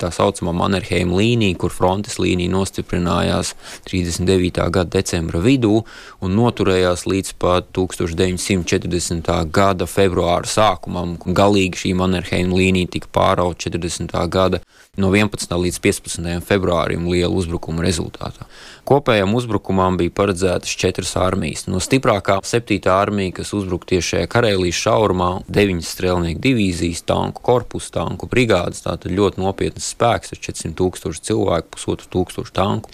tā 0.00 0.10
saucamā 0.12 0.52
Mannerheima 0.56 1.16
līnija, 1.16 1.56
kur 1.60 1.72
frontes 1.72 2.18
līnija 2.20 2.52
nostiprinājās 2.52 3.54
39. 3.88 4.60
gada 4.72 4.92
decembra 4.98 5.40
vidū 5.44 5.80
un 6.20 6.36
noturējās 6.36 7.06
līdz 7.08 7.34
pat 7.40 7.70
1940. 7.76 9.32
gada 9.50 9.88
februāra 9.90 10.48
sākumam. 10.50 11.16
Galīgi 11.26 11.86
šī 11.86 11.94
Mannerheima 11.98 12.60
līnija 12.60 12.92
tika 12.96 13.10
pārauta 13.12 13.70
40. 13.70 14.14
gada 14.32 14.62
no 14.96 15.10
11. 15.12 15.52
līdz 15.60 15.78
15. 15.84 16.28
februārim 16.46 17.04
liela 17.10 17.32
uzbrukuma 17.36 17.84
rezultātā. 17.84 18.46
Kopējam 18.86 19.34
uzbrukumam 19.36 19.98
bija 20.00 20.12
paredzētas 20.16 20.72
četras 20.78 21.12
armijas. 21.20 21.66
No 21.68 21.80
stiprākā 21.82 22.38
7. 22.46 22.78
armija, 22.92 23.34
kas 23.40 23.52
uzbruka 23.56 23.90
tieši 23.92 24.12
šajā 24.12 24.30
Karēlijas 24.32 24.80
šaurumā, 24.86 25.30
9 25.52 25.84
strēlnieku 25.84 26.40
divīzijas, 26.44 27.02
tanku 27.08 27.44
korpusu, 27.44 27.90
tanku 27.98 28.28
brigādes, 28.30 28.84
tātad 28.86 29.12
ļoti 29.12 29.42
nopietnas 29.42 29.90
spēks 29.92 30.32
ar 30.32 30.42
400 30.48 30.76
tūkstošu 30.80 31.24
cilvēku, 31.28 31.72
pusotru 31.76 32.12
tūkstošu 32.16 32.54
tanku. 32.56 32.92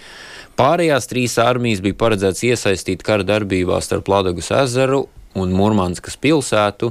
Pārējās 0.58 1.06
trīs 1.10 1.36
armijas 1.40 1.84
bija 1.84 1.98
paredzētas 2.00 2.42
iesaistīt 2.48 3.04
kara 3.06 3.26
darbībā 3.26 3.78
starp 3.84 4.10
Ladagas 4.10 4.50
ezeru 4.62 5.06
un 5.38 5.54
Murmanskas 5.56 6.18
pilsētu. 6.20 6.90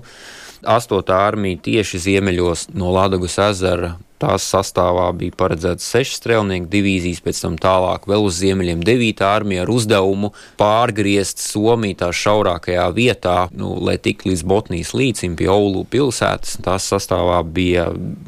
8. 0.61 1.11
armija 1.17 1.57
tieši 1.65 1.99
ziemeļos 2.05 2.69
no 2.77 2.93
Ladagas 2.93 3.39
ezera 3.41 3.95
Tās 4.21 4.45
sastāvā 4.45 5.07
bija 5.17 5.33
paredzēts 5.33 5.87
sešas 5.89 6.19
strēlnieku 6.19 6.67
divīzijas, 6.69 7.23
pēc 7.25 7.39
tam 7.41 7.55
tālāk 7.61 8.03
vēl 8.09 8.27
uz 8.27 8.35
ziemeļiem 8.37 8.83
devītā 8.85 9.31
armija 9.33 9.63
ar 9.63 9.71
uzdevumu 9.73 10.29
pārgriezt 10.59 11.41
Somiju 11.41 11.97
tā 12.03 12.11
šaurākajā 12.13 12.83
vietā, 12.93 13.37
nu, 13.57 13.73
lai 13.81 13.95
tik 13.97 14.27
līdz 14.29 14.43
Botnijas 14.45 14.93
līcim 14.93 15.33
pie 15.39 15.49
Oulu 15.49 15.81
pilsētas. 15.89 16.59
Tās 16.61 16.85
sastāvā 16.93 17.39
bija 17.49 17.87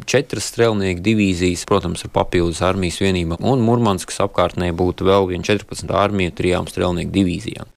četras 0.09 0.49
strēlnieku 0.49 1.05
divīzijas, 1.05 1.67
protams, 1.69 2.07
ar 2.07 2.13
papildus 2.17 2.63
armijas 2.65 2.97
vienībām, 3.03 3.45
un 3.53 3.61
Murmanskas 3.61 4.23
apkārtnē 4.25 4.71
būtu 4.73 5.05
vēl 5.11 5.29
viena 5.29 5.45
14. 5.45 5.93
armija 5.93 6.33
trijām 6.33 6.65
strēlnieku 6.71 7.13
divīzijām. 7.13 7.69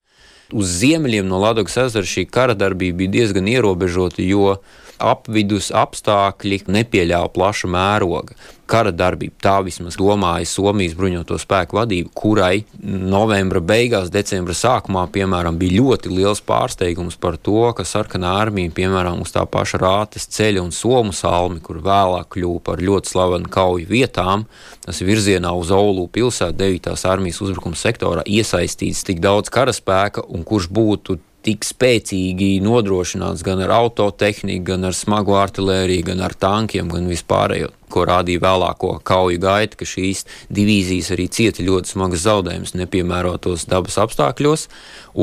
Uz 0.57 0.73
ziemeļiem 0.79 1.27
no 1.27 1.37
Latvijas 1.43 1.77
ezera 1.85 2.07
šī 2.07 2.25
kara 2.31 2.57
darbība 2.57 3.03
bija 3.03 3.17
diezgan 3.19 3.49
ierobežota, 3.51 4.23
jo 4.23 4.55
apvidus 4.99 5.71
apstākļi 5.75 6.63
nepieļāva 6.71 7.31
plaša 7.33 7.69
mēroga. 7.71 8.37
Kara 8.67 8.91
darbība, 8.91 9.31
tā 9.39 9.53
vismaz 9.63 9.95
domāja 9.95 10.43
Somijas 10.51 10.95
bruņoto 10.97 11.37
spēku 11.39 11.77
vadība, 11.77 12.09
kurai 12.11 12.65
novembra 12.83 13.61
beigās, 13.63 14.09
decembra 14.11 14.51
sākumā, 14.57 15.05
piemēram, 15.15 15.55
bija 15.55 15.77
ļoti 15.79 16.11
liels 16.11 16.41
pārsteigums 16.43 17.15
par 17.15 17.37
to, 17.39 17.61
ka 17.77 17.85
sarkanā 17.87 18.33
armija, 18.41 18.73
piemēram, 18.75 19.21
uz 19.23 19.31
tā 19.31 19.45
paša 19.47 19.79
rātes 19.79 20.27
ceļa 20.35 20.65
un 20.65 20.75
somu 20.75 21.15
salmi, 21.15 21.61
kur 21.63 21.79
vēlāk 21.85 22.27
kļuva 22.35 22.59
par 22.67 22.83
ļoti 22.83 23.13
slavenu 23.13 23.47
kauju 23.55 23.87
vietām, 23.87 24.43
tas 24.83 24.99
ir 24.99 25.13
virzienā 25.13 25.53
uz 25.55 25.71
Oulu 25.71 26.09
pilsētu 26.11 26.59
9. 26.59 26.91
armijas 27.07 27.39
uzbrukuma 27.45 27.79
sektorā 27.79 28.27
iesaistīts 28.27 29.05
tik 29.07 29.23
daudz 29.23 29.47
karaspēka 29.53 30.27
un 30.27 30.43
kurš 30.43 30.67
būtu 30.75 31.21
tik 31.47 31.63
spēcīgi 31.63 32.57
nodrošināts 32.63 33.43
gan 33.45 33.61
ar 33.63 33.71
autotehniku, 33.77 34.65
gan 34.73 34.87
ar 34.89 34.95
smagu 34.95 35.37
artēriju, 35.39 36.09
gan 36.09 36.23
ar 36.25 36.35
tankiem, 36.35 36.89
gan 36.91 37.07
vispārējo. 37.07 37.71
Ko 37.87 38.03
rādīja 38.03 38.41
vēlāko 38.43 38.97
kauju 39.07 39.39
gaita, 39.39 39.77
ka 39.79 39.87
šīs 39.87 40.25
divīzijas 40.51 41.13
arī 41.15 41.29
cieta 41.31 41.63
ļoti 41.63 41.93
smagas 41.93 42.25
zaudējumus 42.25 42.75
nepiemērotos 42.75 43.63
dabas 43.71 43.95
apstākļos. 44.03 44.67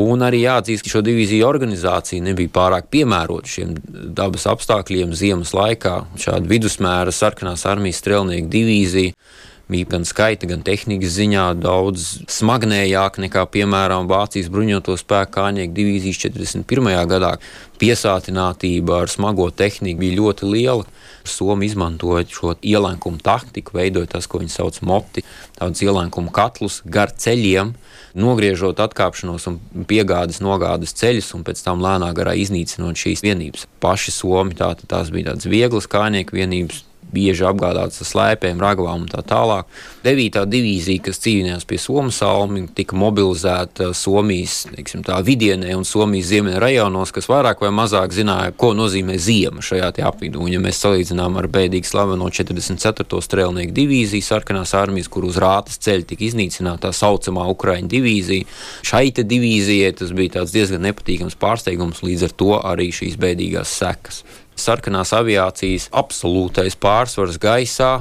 Un 0.01 0.25
arī 0.25 0.47
jāatzīst, 0.47 0.87
ka 0.87 0.95
šo 0.95 1.05
divīziju 1.05 1.45
organizācija 1.45 2.25
nebija 2.25 2.55
pārāk 2.57 2.89
piemērota 2.95 3.53
šiem 3.59 3.77
dabas 4.17 4.49
apstākļiem 4.49 5.13
ziemas 5.13 5.53
laikā. 5.53 5.99
Šāda 6.25 6.49
vidusmēra 6.49 7.13
sarkanās 7.13 7.67
armijas 7.69 8.01
strelnieku 8.01 8.49
divīzija 8.57 9.13
bija 9.68 9.88
gan 9.94 10.05
skaita, 10.05 10.48
gan 10.48 10.62
tehnikas 10.64 11.14
ziņā 11.16 11.44
daudz 11.57 12.07
smagnējāk 12.33 13.18
nekā, 13.24 13.44
piemēram, 13.55 14.09
Vācijas 14.11 14.50
bruņoto 14.53 14.96
spēku 15.00 15.38
kānieku 15.38 15.74
divīzijas 15.77 16.20
41. 16.27 16.90
gadā. 17.09 17.37
Piesātinātība 17.81 19.03
ar 19.03 19.11
smago 19.11 19.48
tehniku 19.50 20.05
bija 20.05 20.18
ļoti 20.20 20.50
liela. 20.50 20.85
Somija 21.24 21.72
izmantoja 21.72 22.27
šo 22.29 22.53
ielēkumu 22.61 23.22
taktiku, 23.24 23.79
veidojot 23.79 24.12
tas, 24.12 24.29
ko 24.29 24.42
viņi 24.42 24.53
sauc 24.53 24.79
par 24.83 24.88
moti, 24.90 25.24
tādus 25.57 25.81
ielēkumu 25.87 26.33
katlus 26.37 26.83
gar 26.85 27.14
ceļiem, 27.16 27.72
nogriežot 28.20 28.83
atkāpšanos 28.85 29.48
un 29.48 29.59
piegādes 29.88 30.42
nogādes 30.44 30.92
ceļus, 31.00 31.33
un 31.38 31.46
pēc 31.46 31.64
tam 31.64 31.81
lēnā 31.85 32.12
garā 32.16 32.37
iznīcinot 32.37 33.00
šīs 33.00 33.24
vienības. 33.24 33.64
Paši 33.81 34.12
Somi 34.12 34.59
tā, 34.59 34.74
tās 34.85 35.09
bija 35.14 35.33
tādas 35.33 35.48
vieglas 35.48 35.88
kājnieku 35.88 36.37
vienības, 36.37 36.85
bieži 37.14 37.45
apgādāts 37.49 38.03
ar 38.03 38.09
slēpēm, 38.09 38.62
ragavām 38.62 39.05
un 39.05 39.11
tā 39.11 39.23
tālāk. 39.27 39.69
9. 40.05 40.43
divīzija, 40.51 41.03
kas 41.07 41.21
cīnījās 41.25 41.67
pie 41.69 41.79
Somijas 41.81 42.11
salmi, 42.12 42.67
tika 42.77 42.97
mobilizēta 42.99 43.93
Somijas 43.97 44.64
teiksim, 44.73 45.05
vidienē 45.27 45.75
un 45.79 45.87
Somijas 45.88 46.31
ziemeļa 46.33 46.62
rajonos, 46.64 47.12
kas 47.14 47.29
vairāk 47.31 47.62
vai 47.64 47.71
mazāk 47.75 48.14
zināja, 48.17 48.55
ko 48.59 48.73
nozīmē 48.77 49.17
ziema 49.21 49.64
šajā 49.64 49.93
apvidū. 50.09 50.43
Un, 50.45 50.53
ja 50.55 50.61
mēs 50.62 50.83
salīdzinām 50.85 51.38
ar 51.40 51.49
bēdīgi 51.53 51.88
slaveno 51.88 52.29
44. 52.33 53.21
strēlnieku 53.25 53.75
divīziju, 53.77 54.25
sarkanās 54.25 54.75
armijas, 54.79 55.11
kur 55.12 55.29
uz 55.29 55.38
rātas 55.40 55.81
ceļa 55.85 56.09
tika 56.11 56.27
iznīcināta 56.29 56.88
tā 56.88 56.93
saucamā 56.97 57.47
Ukraiņu 57.55 57.90
divīzija, 57.93 58.49
šai 58.85 59.07
divīzijai 59.14 59.93
tas 59.97 60.12
bija 60.17 60.45
diezgan 60.53 60.85
nepatīkams 60.88 61.38
pārsteigums, 61.40 62.03
līdz 62.05 62.29
ar 62.29 62.35
to 62.43 62.57
arī 62.61 62.90
šīs 62.95 63.17
bēdīgās 63.21 63.79
sekas 63.81 64.25
sarkanās 64.57 65.12
aviācijas 65.17 65.88
absolūtais 65.93 66.77
pārsvars 66.81 67.38
gaisā 67.43 67.93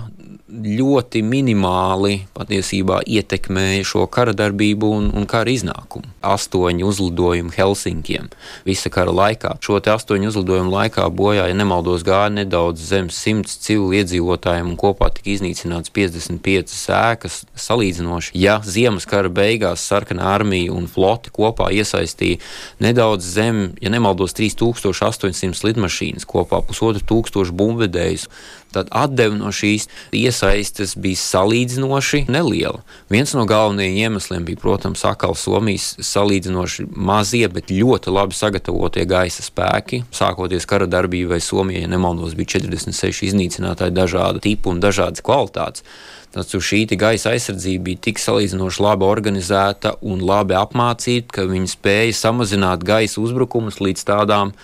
ļoti 0.53 1.23
minimāli 1.25 2.23
patiesībā 2.37 2.99
ietekmēja 3.09 3.85
šo 3.87 4.05
kara 4.11 4.33
darbību 4.37 4.89
un, 4.97 5.09
un 5.17 5.25
kara 5.29 5.49
iznākumu. 5.49 6.05
Astoņi 6.23 6.85
uzlidojumi 6.85 7.53
Helsinkiem 7.55 8.29
visa 8.67 8.91
kara 8.93 9.13
laikā. 9.13 9.55
Šo 9.63 9.79
astoņu 9.81 10.29
uzlidojumu 10.29 10.71
laikā 10.73 11.07
bojā, 11.15 11.47
ja 11.49 11.57
nemaldos, 11.57 12.05
gāja 12.05 12.29
nedaudz 12.33 12.85
zem 12.91 13.09
simts 13.13 13.57
civilu 13.65 13.95
iedzīvotājiem 13.99 14.73
un 14.73 14.77
kopā 14.79 15.09
tika 15.15 15.33
iznīcināts 15.33 15.93
55 15.93 16.77
ēkas 16.99 17.41
salīdzinoši. 17.65 18.35
Ja 18.37 18.59
ziemas 18.63 19.07
kara 19.09 19.31
beigās 19.33 19.83
sarkanā 19.89 20.27
armija 20.35 20.73
un 20.75 20.87
flote 20.91 21.33
kopā 21.33 21.71
iesaistīja 21.73 22.41
nedaudz 22.83 23.33
zem, 23.35 23.63
ja 23.81 23.91
nemaldos, 23.93 24.35
3800 24.37 25.65
lidmašīnas, 25.67 26.27
kopā 26.29 26.61
pusotru 26.67 27.03
tūkstošu 27.09 27.55
bumbvedējus, 27.57 28.29
tad 28.73 28.89
atdeve 28.91 29.37
no 29.39 29.51
šīs 29.53 29.87
iesaistes 30.15 30.95
bija 30.99 31.19
salīdzinoši 31.21 32.25
neliela. 32.31 32.81
Viens 33.13 33.33
no 33.37 33.45
galvenajiem 33.49 33.99
iemesliem 34.07 34.45
bija, 34.47 34.61
protams, 34.61 35.05
atkal 35.07 35.37
Somijas 35.37 35.93
salīdzinoši 36.03 36.87
mazie, 36.95 37.45
bet 37.53 37.71
ļoti 37.73 38.13
labi 38.13 38.37
sagatavotie 38.37 39.05
gaisa 39.09 39.45
spēki. 39.45 40.03
Sākoties 40.13 40.67
kara 40.69 40.89
darbībai 40.89 41.39
Somijai, 41.43 41.85
ja 41.85 41.93
nemaldos, 41.93 42.35
bija 42.37 42.57
46 42.57 43.27
iznīcinātāji 43.29 43.95
dažāda 43.95 44.43
tipa 44.43 44.73
un 44.73 44.83
dažādas 44.83 45.23
kvalitātes. 45.25 45.85
Taču 46.33 46.57
šī 46.65 46.87
gaisa 46.97 47.29
aizsardzība 47.35 47.83
bija 47.91 48.03
tik 48.07 48.21
salīdzinoši 48.21 48.81
labi 48.81 49.05
organizēta 49.05 49.93
un 50.01 50.23
labi 50.25 50.57
apmācīta, 50.57 51.29
ka 51.35 51.45
viņi 51.49 51.69
spēja 51.75 52.15
samazināt 52.23 52.85
gaisa 52.87 53.21
uzbrukumus 53.21 53.77
līdz 53.83 54.07
tādām 54.09 54.55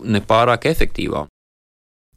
nepārāk 0.00 0.70
efektīvām. 0.72 1.28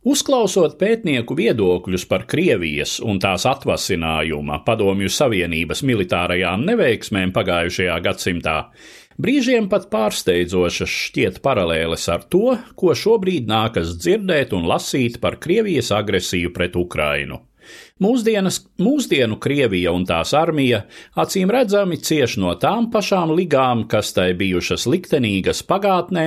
Uzklausot 0.02 0.80
pētnieku 0.82 1.36
viedokļus 1.38 2.08
par 2.10 2.24
Krievijas 2.26 2.96
un 3.06 3.20
tās 3.22 3.44
atvasinājuma 3.46 4.64
Padomju 4.66 5.12
Savienības 5.14 5.84
militārajām 5.86 6.64
neveiksmēm 6.66 7.30
pagājušajā 7.36 8.00
gadsimtā, 8.08 8.56
brīžiem 9.22 9.68
pat 9.70 9.86
pārsteidzošas 9.94 10.96
šķiet 11.04 11.38
paralēles 11.46 12.08
ar 12.10 12.26
to, 12.34 12.58
ko 12.74 12.98
šobrīd 12.98 13.46
nākas 13.46 13.94
dzirdēt 14.02 14.58
un 14.58 14.66
lasīt 14.74 15.22
par 15.22 15.38
Krievijas 15.38 15.94
agresiju 15.94 16.50
pret 16.58 16.82
Ukrainu. 16.82 17.38
Mūsdienas, 18.02 18.60
mūsdienu 18.82 19.38
Krievija 19.42 19.94
un 19.94 20.06
tās 20.10 20.34
armija 20.38 20.84
acīm 21.20 21.52
redzami 21.54 22.00
cieš 22.02 22.38
no 22.42 22.54
tām 22.62 22.90
pašām 22.94 23.34
ligām, 23.38 23.84
kas 23.92 24.14
tai 24.18 24.32
bijušas 24.38 24.88
liktenīgas 24.90 25.64
pagātnē, 25.70 26.26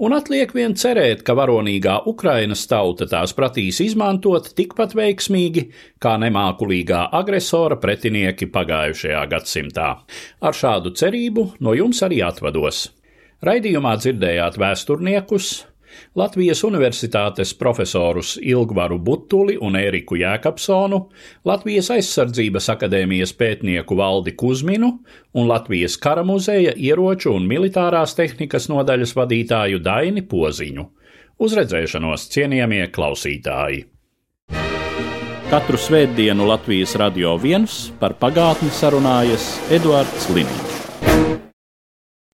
un 0.00 0.16
atliek 0.16 0.54
vien 0.56 0.76
cerēt, 0.78 1.24
ka 1.26 1.36
varonīgā 1.38 2.00
Ukrainas 2.10 2.66
tauta 2.70 3.08
tās 3.10 3.34
pratīs 3.36 3.82
izmantot 3.84 4.52
tikpat 4.56 4.96
veiksmīgi 4.98 5.66
kā 6.00 6.16
nemākulīgā 6.20 7.06
agresora 7.20 7.76
pretinieki 7.80 8.48
pagājušajā 8.52 9.26
gadsimtā. 9.34 9.90
Ar 10.40 10.56
šādu 10.56 10.94
cerību 10.96 11.50
no 11.60 11.76
jums 11.76 12.02
arī 12.06 12.22
atvados. 12.26 12.88
Raidījumā 13.40 13.94
dzirdējāt 13.96 14.58
vēsturniekus, 14.60 15.52
Latvijas 16.14 16.64
Universitātes 16.66 17.52
profesorus 17.58 18.36
Ilgvaru 18.42 18.98
Butuli 18.98 19.56
un 19.60 19.78
Ēriku 19.78 20.18
Jēkabsonu, 20.20 21.00
Latvijas 21.44 21.90
aizsardzības 21.96 22.70
akadēmijas 22.74 23.34
pētnieku 23.38 23.98
Valdi 23.98 24.34
Kuzminu 24.38 24.92
un 25.34 25.48
Latvijas 25.48 25.96
kara 26.00 26.24
muzeja 26.26 26.74
ieroču 26.76 27.34
un 27.36 27.46
militārās 27.50 28.16
tehnikas 28.18 28.68
nodaļas 28.72 29.14
vadītāju 29.18 29.82
Daini 29.84 30.26
Poziņu. 30.26 30.88
Uz 31.40 31.56
redzēšanos, 31.56 32.28
cienījamie 32.34 32.84
klausītāji! 32.92 33.86
Katru 35.50 35.78
svētdienu 35.82 36.44
Latvijas 36.46 36.94
radio 37.00 37.34
viens 37.42 37.88
par 37.98 38.14
pagātni 38.20 38.70
sarunājas 38.70 39.56
Eduards 39.74 40.30
Liniņš. 40.30 40.69